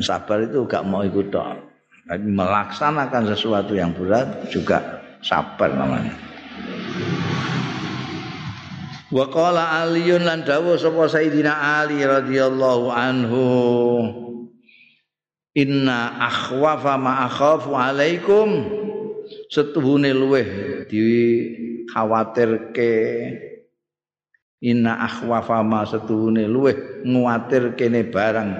[0.00, 1.72] sabar itu gak mau ikut dong
[2.02, 6.14] tapi melaksanakan sesuatu yang berat juga sabar namanya.
[9.12, 13.44] Wa qala Aliun lan dawuh sapa Sayyidina Ali radhiyallahu anhu
[15.52, 18.80] Inna akhwafa ma akhafu alaikum.
[19.52, 20.48] Setuhune luweh
[20.88, 21.00] di
[21.92, 22.92] khawatirke
[24.64, 28.50] inna akhwafa ma setuhune luweh nguatir kene barang.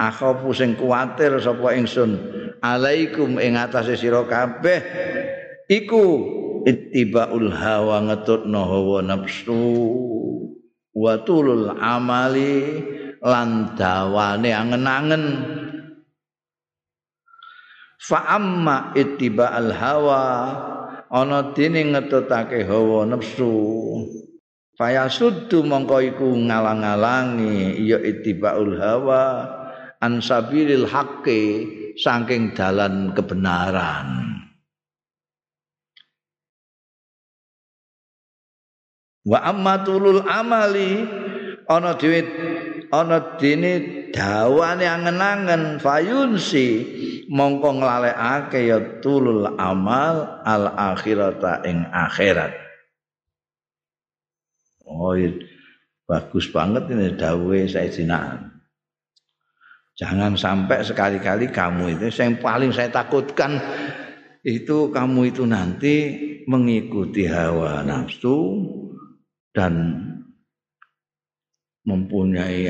[0.00, 2.16] Akhafu sing kuatir sapa ingsun.
[2.60, 4.80] Alaikum ing atase sira kabeh.
[5.72, 6.04] Iku
[6.68, 9.72] ittibaul hawa ngetutno hawa nafsu.
[10.92, 12.80] Wa tulul amali
[13.24, 15.24] lan dawane angen-angen
[18.00, 20.22] fa amma ittiba'al hawa
[21.12, 23.52] ana dene ngetutake hawa nafsu
[24.80, 29.44] Faya suddu mongko iku ngalang-alangi ya ittibaul hawa
[30.00, 31.68] an sabilil haqqi
[32.00, 34.40] saking dalan kebenaran.
[39.28, 41.04] Wa amma tulul amali
[41.68, 42.24] ana dhewe
[42.90, 43.72] ana dene
[44.10, 46.66] dawane angen-angen fayunsi
[47.30, 52.52] mongko nglalekake ya tulul amal al akhirata ing akhirat.
[54.90, 55.14] Oh,
[56.10, 58.50] bagus banget ini dawe saya.
[59.94, 63.60] Jangan sampai sekali-kali kamu itu yang paling saya takutkan
[64.40, 65.96] itu kamu itu nanti
[66.48, 68.64] mengikuti hawa nafsu
[69.52, 70.00] dan
[71.84, 72.68] mempunyai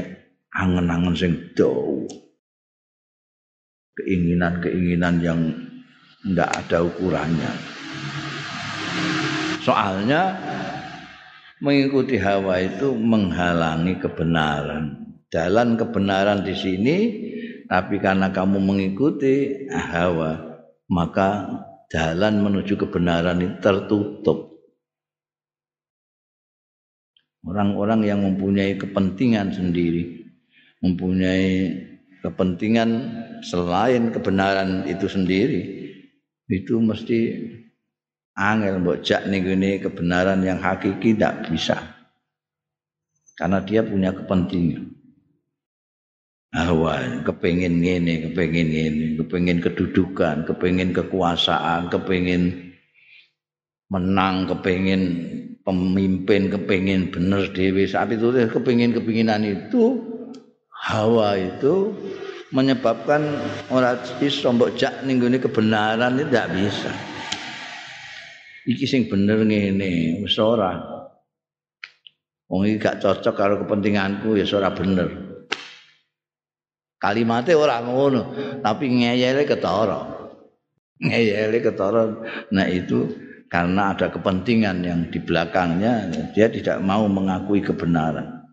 [0.50, 2.06] angen-angen sing jauh
[4.00, 5.40] keinginan-keinginan yang
[6.24, 7.52] tidak ada ukurannya.
[9.60, 10.36] Soalnya
[11.60, 14.96] mengikuti hawa itu menghalangi kebenaran.
[15.30, 16.96] Jalan kebenaran di sini,
[17.70, 20.58] tapi karena kamu mengikuti hawa,
[20.90, 21.46] maka
[21.86, 24.49] jalan menuju kebenaran itu tertutup.
[27.40, 30.28] Orang-orang yang mempunyai kepentingan sendiri,
[30.84, 31.72] mempunyai
[32.20, 32.90] kepentingan
[33.40, 35.62] selain kebenaran itu sendiri,
[36.52, 37.18] itu mesti
[38.36, 39.44] angel mbok jak ning
[39.80, 41.80] kebenaran yang hakiki tidak bisa.
[43.40, 45.00] Karena dia punya kepentingan.
[46.50, 52.74] Hawa, kepengin ngene, kepengin ngene, kepengin kedudukan, kepengin kekuasaan, kepengin
[53.86, 55.02] menang, kepengin
[55.70, 57.86] pemimpin, kepengin bener dewi.
[57.86, 60.02] Saat itu kepengin kepinginan itu
[60.74, 61.94] hawa itu
[62.50, 63.22] menyebabkan
[63.70, 66.90] orang iso mbok jak ning kebenaran itu tidak bisa.
[68.68, 70.76] iki sing bener ngene wis ora
[72.50, 75.08] wong iki gak cocok karo kepentinganku ya ora bener
[77.00, 78.22] kalimatnya ora ngono
[78.60, 80.30] tapi ngeyele ketara
[81.00, 82.02] ngeyele ketara
[82.52, 83.08] nah itu
[83.50, 88.46] karena ada kepentingan yang di belakangnya dia tidak mau mengakui kebenaran.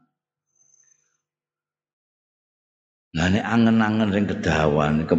[3.14, 5.16] Nah ini angen-angen yang kedawan ke,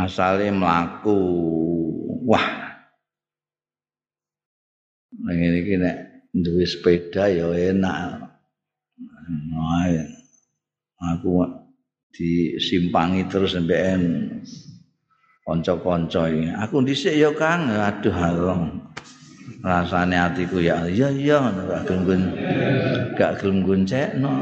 [0.00, 1.20] asalnya melaku
[2.24, 2.48] wah.
[5.14, 5.96] Ning iki nek
[6.32, 8.24] duwe sepeda ya enak.
[9.24, 9.88] Nah,
[11.12, 11.44] aku
[12.12, 14.28] disimpangi terus sampean
[15.44, 16.24] kanca-kanca
[16.56, 17.68] aku dhisik ya Kang.
[17.68, 18.80] Aduh halong
[19.60, 21.38] rasane atiku ya iya iya.
[21.52, 22.22] Gak gelem
[23.14, 24.34] gak gelem goncekno.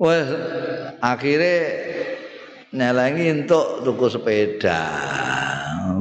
[0.00, 0.26] Wes
[1.04, 1.56] akhirnya
[2.72, 4.80] nyelengi untuk tuku sepeda.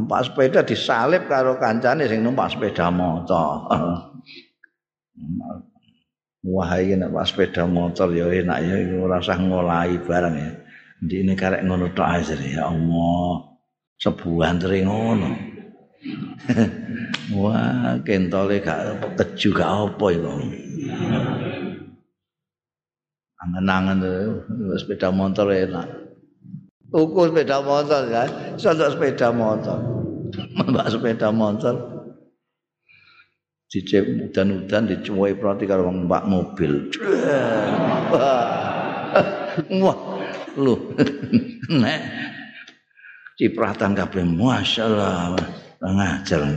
[0.10, 3.68] Pak sepeda disalip karo kancane sing numpak sepeda motor.
[6.40, 10.52] Wah iki nek pas sepeda motor ya enak ya ora usah ngolahi barang ya.
[11.04, 12.24] Ndi ini karek ngono tok ae
[12.56, 13.60] ya Allah.
[14.00, 15.30] Sebuah teri ngono.
[17.36, 20.32] Wah, kentole gak keju gak apa iku.
[23.40, 24.00] Angen-angen
[24.80, 25.88] sepeda motor enak.
[26.90, 29.78] Tuku sepeda motor kan, sontok sepeda motor.
[30.72, 31.99] Mbak sepeda motor.
[33.70, 36.90] Dicek udan-udan dicuwai prati karo wong mbak mobil.
[39.82, 39.98] Wah,
[40.58, 40.74] lu.
[41.82, 42.02] Nek
[43.38, 45.38] cipratan kabeh masyaallah.
[45.80, 46.44] Ngajar.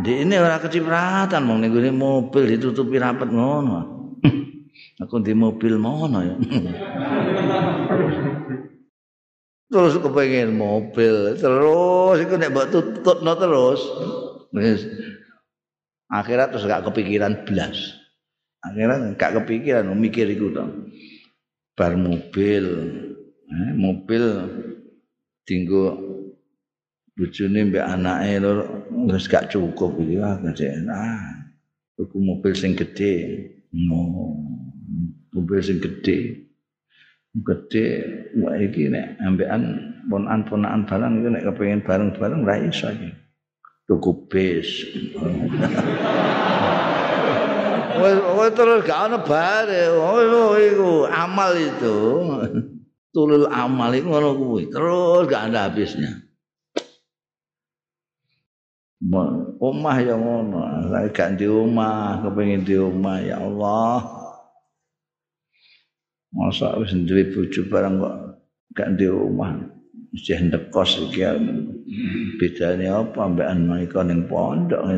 [0.00, 4.00] Di ini ora kecipratan mong ning mobil ditutupi rapet ngono.
[5.00, 6.36] Aku di mobil mono ya.
[9.70, 13.78] terus kepengen mobil terus iku nek mbok tututno terus
[14.50, 14.82] Wis
[16.10, 17.94] akhirat terus gak kepikiran blas.
[18.66, 20.64] Akhirat gak kepikiran mikir iku to.
[21.78, 22.64] Bar mobil,
[23.48, 24.24] eh, mobil
[25.46, 25.96] tinggo
[27.14, 28.58] bojone mbek anake lur
[29.06, 30.36] wis gak cukup iki ah
[30.82, 31.46] nah.
[31.94, 33.46] Tuku mobil sing gedhe.
[33.70, 34.34] No.
[35.30, 36.48] Mobil sing gedhe.
[37.30, 37.86] Gedhe
[38.34, 43.19] wae iki nek ambekan ponan-ponakan barang iki nek kepengin bareng-bareng ra iso iki.
[43.90, 44.70] Tuku bis.
[47.98, 49.90] Wes terus gak ono bare.
[49.90, 51.98] Oh iku amal itu.
[53.10, 54.70] Tulul amal iku ngono kuwi.
[54.70, 56.22] Terus gak ada habisnya.
[59.58, 60.86] Omah ya ngono.
[61.10, 64.06] Gak di omah, kepengin di omah ya Allah.
[66.30, 68.14] Masa wis duwe bojo barang kok
[68.78, 69.80] gak di omah.
[70.10, 71.22] mesti ndekos iki
[72.38, 74.82] bedane apa ambekan mereka ning pondok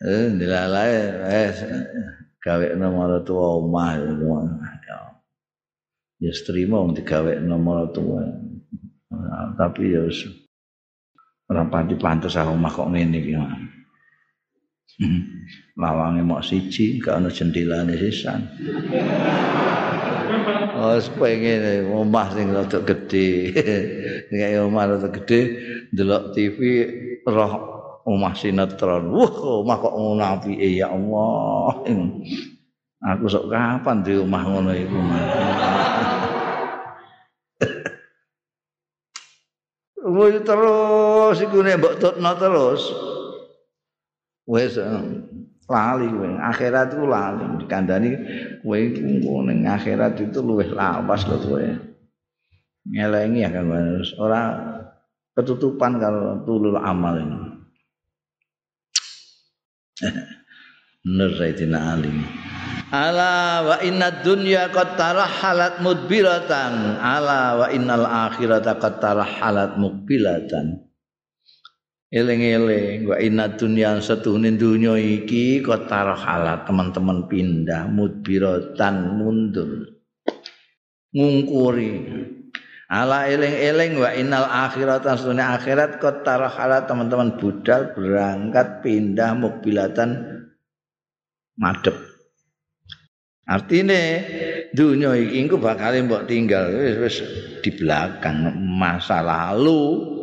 [0.00, 1.52] eh dilalae eh
[2.40, 4.98] gawe nomor tua omah ya
[6.20, 6.32] ya.
[6.32, 8.24] Strimo digawe nomor tua
[9.60, 10.08] tapi ya
[11.50, 13.32] ora pati pantes aku omah kok ngene iki
[15.80, 18.40] lawange mok siji gak ana jendelane sisan
[20.80, 23.52] Oh, pengen omah sing rada gedhe.
[24.32, 25.40] Nek omah rada gedhe,
[25.92, 26.58] ndelok TV
[27.28, 27.52] roh
[28.08, 29.12] omah sinetron.
[29.12, 31.84] Wah, omah kok ngono apike ya Allah.
[33.12, 34.98] Aku sok kapan di omah ngono iku.
[40.40, 43.09] Terus iku nek mbok tutno terus.
[44.50, 44.74] Wes
[45.70, 46.30] lali kowe.
[46.42, 47.46] Akhirat ku lali.
[47.62, 48.10] Dikandani
[48.66, 51.62] kowe iku ning akhirat itu luwih lawas lho kowe.
[52.90, 54.10] Ngelengi akan harus.
[54.18, 54.58] Ora
[55.38, 57.38] ketutupan kalau tulul amal ini.
[61.00, 62.12] Nur Ali.
[62.92, 66.98] Ala wa inna dunya qad tarahalat mudbiratan.
[66.98, 70.89] Ala wa innal akhirata qad tarahalat mukbilatan
[72.10, 79.94] Eling-eling wa inna dunya setuhune dunya iki kota halat teman-teman pindah mudbiratan mundur.
[81.14, 81.94] Ngungkuri.
[82.90, 90.10] Ala eling-eling wa innal akhirata setuhune akhirat kota halat teman-teman budal berangkat pindah mobilatan
[91.54, 91.94] madep.
[93.46, 94.02] Artine
[94.74, 97.22] dunya iki engko bakal mbok tinggal wis
[97.62, 100.18] di belakang masa lalu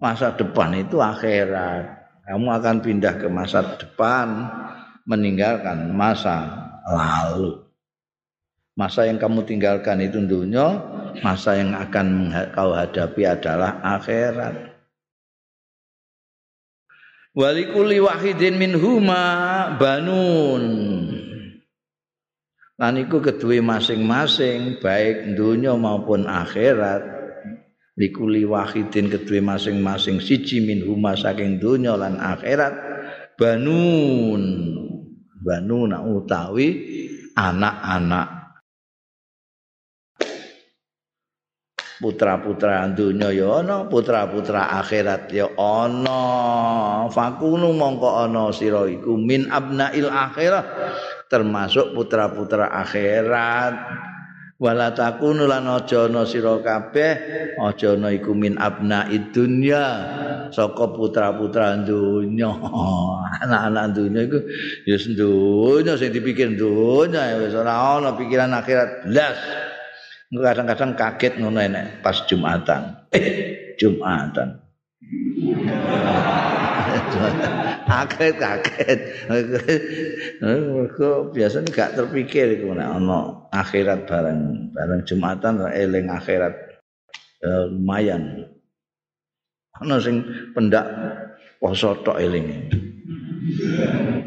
[0.00, 2.00] masa depan itu akhirat.
[2.24, 4.48] Kamu akan pindah ke masa depan,
[5.04, 6.48] meninggalkan masa
[6.88, 7.60] lalu.
[8.74, 10.80] Masa yang kamu tinggalkan itu dunia,
[11.20, 14.72] masa yang akan kau hadapi adalah akhirat.
[17.36, 19.22] Walikuli wahidin min huma
[19.76, 20.64] banun.
[22.80, 27.19] Lan iku kedua masing-masing baik dunia maupun akhirat
[28.00, 32.72] likuli wahidin kedua masing-masing siji min huma saking dunya lan akhirat.
[33.36, 34.42] Banun.
[35.40, 36.68] Banuna utawi
[37.36, 38.40] anak-anak.
[42.00, 46.24] Putra-putra dunya ya ana putra-putra akhirat ya ana.
[47.12, 50.64] Fakunu mongko ana sira iku min abnail akhirah
[51.28, 53.76] termasuk putra-putra akhirat
[54.60, 57.12] wala takunu lan aja ana sira kabeh
[57.56, 59.84] aja ana iku min abnaid dunya
[60.52, 62.52] saka putra-putra dunya
[63.42, 64.38] anak-anak dunya iku
[64.84, 69.38] ya dunya sing dipikir dunya wis ora ana pikiran akhirat blas
[70.30, 73.10] kadang-kadang kaget ngono enek pas Jumatan.
[73.10, 74.69] Eh, Jumatan.
[77.88, 79.00] Kaget kaget.
[80.44, 86.54] Mergo biasanya gak terpikir iku nek ana akhirat bareng bareng Jumatan eling akhirat
[87.44, 88.44] eh, lumayan.
[89.80, 90.20] Ana sing
[90.52, 90.84] pendak
[91.56, 92.68] poso tok eling.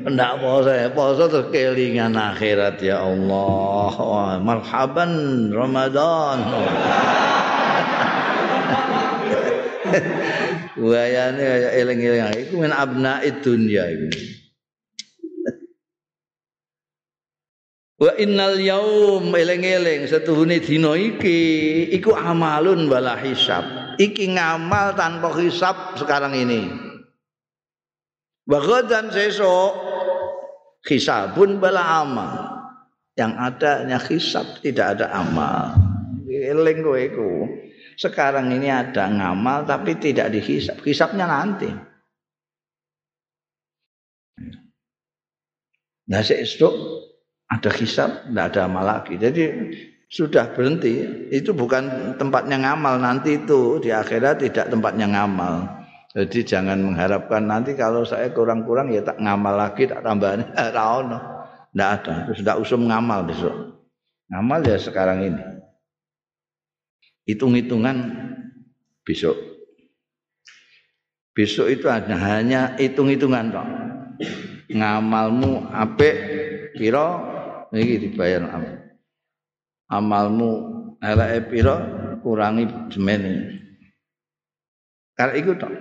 [0.03, 3.93] Ndak poso poso terus kelingan akhirat ya Allah.
[3.93, 5.11] Wah, marhaban
[5.53, 6.39] Ramadan.
[10.73, 14.09] Wayane kaya eling-eling iku min abnaid dunya iku.
[18.03, 21.39] Wa innal yaum eling-eling setuhune dina iki
[21.93, 23.95] iku amalun wala hisab.
[24.01, 26.67] Iki ngamal tanpa hisab sekarang ini.
[28.43, 29.71] Bagodan sesok
[30.89, 32.33] hisabun bala amal.
[33.13, 35.77] Yang ada hanya hisab, tidak ada amal.
[36.25, 36.97] Eling kowe
[37.95, 40.81] Sekarang ini ada ngamal tapi tidak dihisab.
[40.81, 41.69] Hisabnya nanti.
[46.03, 46.73] Nah seesok
[47.47, 49.15] ada hisab, tidak ada amal lagi.
[49.15, 49.43] Jadi
[50.13, 51.05] sudah berhenti.
[51.33, 55.83] Itu bukan tempatnya ngamal nanti itu di akhirat tidak tempatnya ngamal.
[56.13, 61.17] Jadi jangan mengharapkan nanti kalau saya kurang-kurang ya tak ngamal lagi, tak ono.
[61.73, 62.15] Enggak ada.
[62.29, 63.81] Tidak usum ngamal besok.
[64.29, 65.62] Ngamal ya sekarang ini.
[67.23, 67.97] Hitung-hitungan
[69.07, 69.35] besok.
[71.33, 73.67] Besok itu hanya hanya hitung-hitungan kok.
[74.69, 76.15] Ngamalmu apik
[76.77, 77.19] pira
[77.73, 78.75] iki dibayar amal.
[79.89, 80.51] Amalmu
[81.01, 81.75] eleke pira
[82.21, 83.33] kurangi semene.
[85.17, 85.73] Karena itu toh.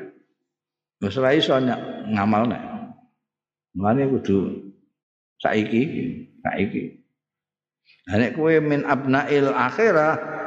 [1.03, 2.63] Wis ora iso ngamal nek.
[3.75, 4.69] Mulane kudu
[5.41, 5.83] saiki,
[6.45, 7.03] saiki.
[8.07, 10.42] Nek kowe min abnail akhirah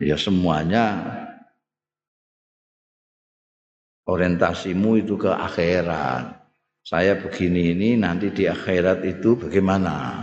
[0.00, 1.02] ya semuanya
[4.06, 6.38] orientasimu itu ke akhirat.
[6.86, 10.22] Saya begini ini nanti di akhirat itu bagaimana?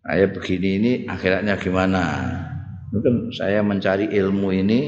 [0.00, 2.04] Saya begini ini akhiratnya gimana?
[2.88, 4.80] Mungkin saya mencari ilmu ini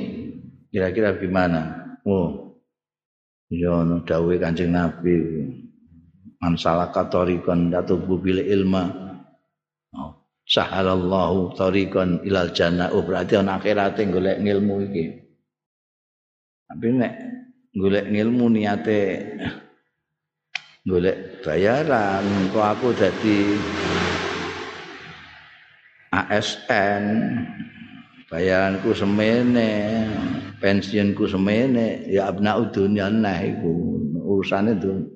[0.73, 1.93] kira-kira gimana?
[2.09, 2.57] Oh,
[3.53, 5.21] ya ono dawuhe Kanjeng Nabi
[6.41, 9.10] man salaka tariqan datubu bil ilma
[10.51, 12.91] sahalallahu tariqan ilal jannah.
[12.91, 15.05] Oh berarti ana akhirate golek ilmu iki.
[16.67, 17.15] Tapi nek
[17.71, 19.01] golek ilmu niate
[20.83, 23.39] golek bayaran kok aku dadi
[26.11, 27.05] ASN
[28.27, 29.71] bayaranku semene
[30.59, 35.15] pensiunku semene ya abna dunya nah iku urusane itu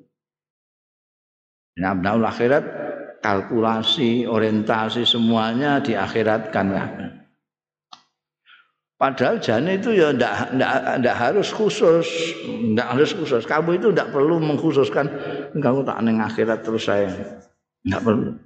[1.75, 2.84] nah abna akhirat
[3.25, 6.87] kalkulasi orientasi semuanya di akhiratkan lah
[8.95, 12.07] Padahal jane itu ya ndak ndak ndak harus khusus,
[12.47, 13.43] ndak harus khusus.
[13.43, 15.11] Kamu itu ndak perlu mengkhususkan
[15.51, 17.11] kamu tak neng akhirat terus saya.
[17.83, 18.39] Ndak perlu.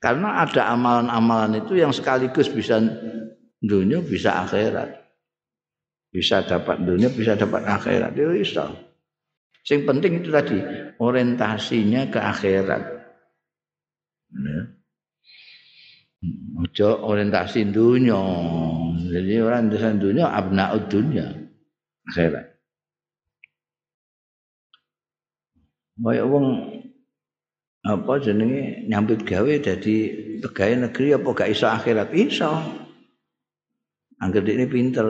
[0.00, 2.80] Karena ada amalan-amalan itu yang sekaligus bisa
[3.60, 4.88] dunia bisa akhirat.
[6.08, 8.16] Bisa dapat dunia, bisa dapat akhirat.
[8.16, 8.72] Itu bisa.
[9.68, 10.58] Yang penting itu tadi
[10.96, 12.99] orientasinya ke akhirat.
[14.30, 14.62] Ya.
[16.60, 18.20] Ojo orientasi dunia.
[19.10, 21.32] Jadi orientasi dunia abna dunia
[22.06, 22.46] akhirat.
[26.00, 26.46] Kaya wong
[27.84, 29.96] apa jenenge nyambut gawe jadi
[30.40, 32.52] pegawai negeri apa gak iso akhirat iso
[34.20, 35.06] Angger ini pinter.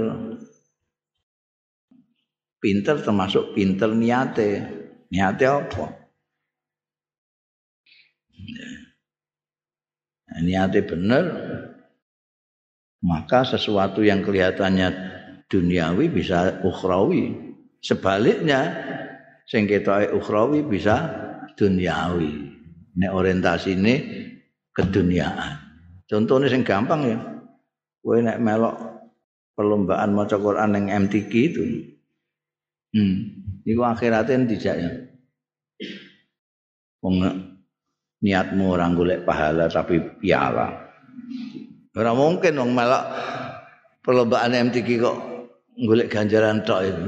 [2.63, 4.51] Pinter termasuk pinter niate.
[5.11, 6.00] Niate apa?
[10.43, 11.25] Niate bener,
[13.01, 14.89] maka sesuatu yang kelihatannya
[15.49, 17.37] duniawi bisa ukhrawi.
[17.81, 18.61] Sebaliknya,
[19.49, 21.09] sing ketoke ukhrawi bisa
[21.57, 22.53] duniawi.
[23.01, 23.95] Nek orientasi ini
[24.77, 25.57] keduniaan.
[26.05, 27.19] Contohnya sing gampang ya.
[28.01, 28.77] Kowe nek melok
[29.57, 31.63] perlombaan maca Quran yang MTQ itu.
[32.91, 33.17] Hmm,
[33.63, 34.91] iku akhiratin tidak ya.
[38.21, 40.93] Niatmu orang golek pahala tapi piala.
[41.97, 43.05] Ora mungkin wong melok
[44.05, 45.17] perlombaan MTQ kok
[45.81, 47.03] golek ganjaran tok itu.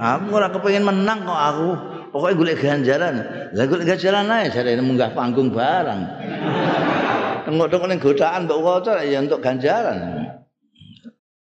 [0.00, 1.68] Aku ora kepengin menang kok aku.
[2.10, 3.14] Pokoknya golek ganjaran.
[3.54, 6.00] Lah golek ganjaran ae jarene munggah panggung barang.
[7.46, 10.26] Tengok-tengok ning godaan mbok waca ya untuk ganjaran.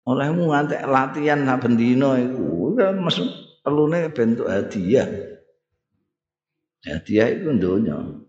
[0.09, 3.18] Olehmu ngantek latihan saben dina iku mes
[3.61, 5.04] perlune bentuk hadiah.
[6.84, 8.28] Hadiah itu donya.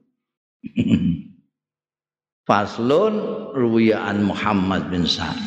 [2.48, 3.16] Faslun
[3.54, 5.38] ruwiyaan Muhammad bin Sa'ad.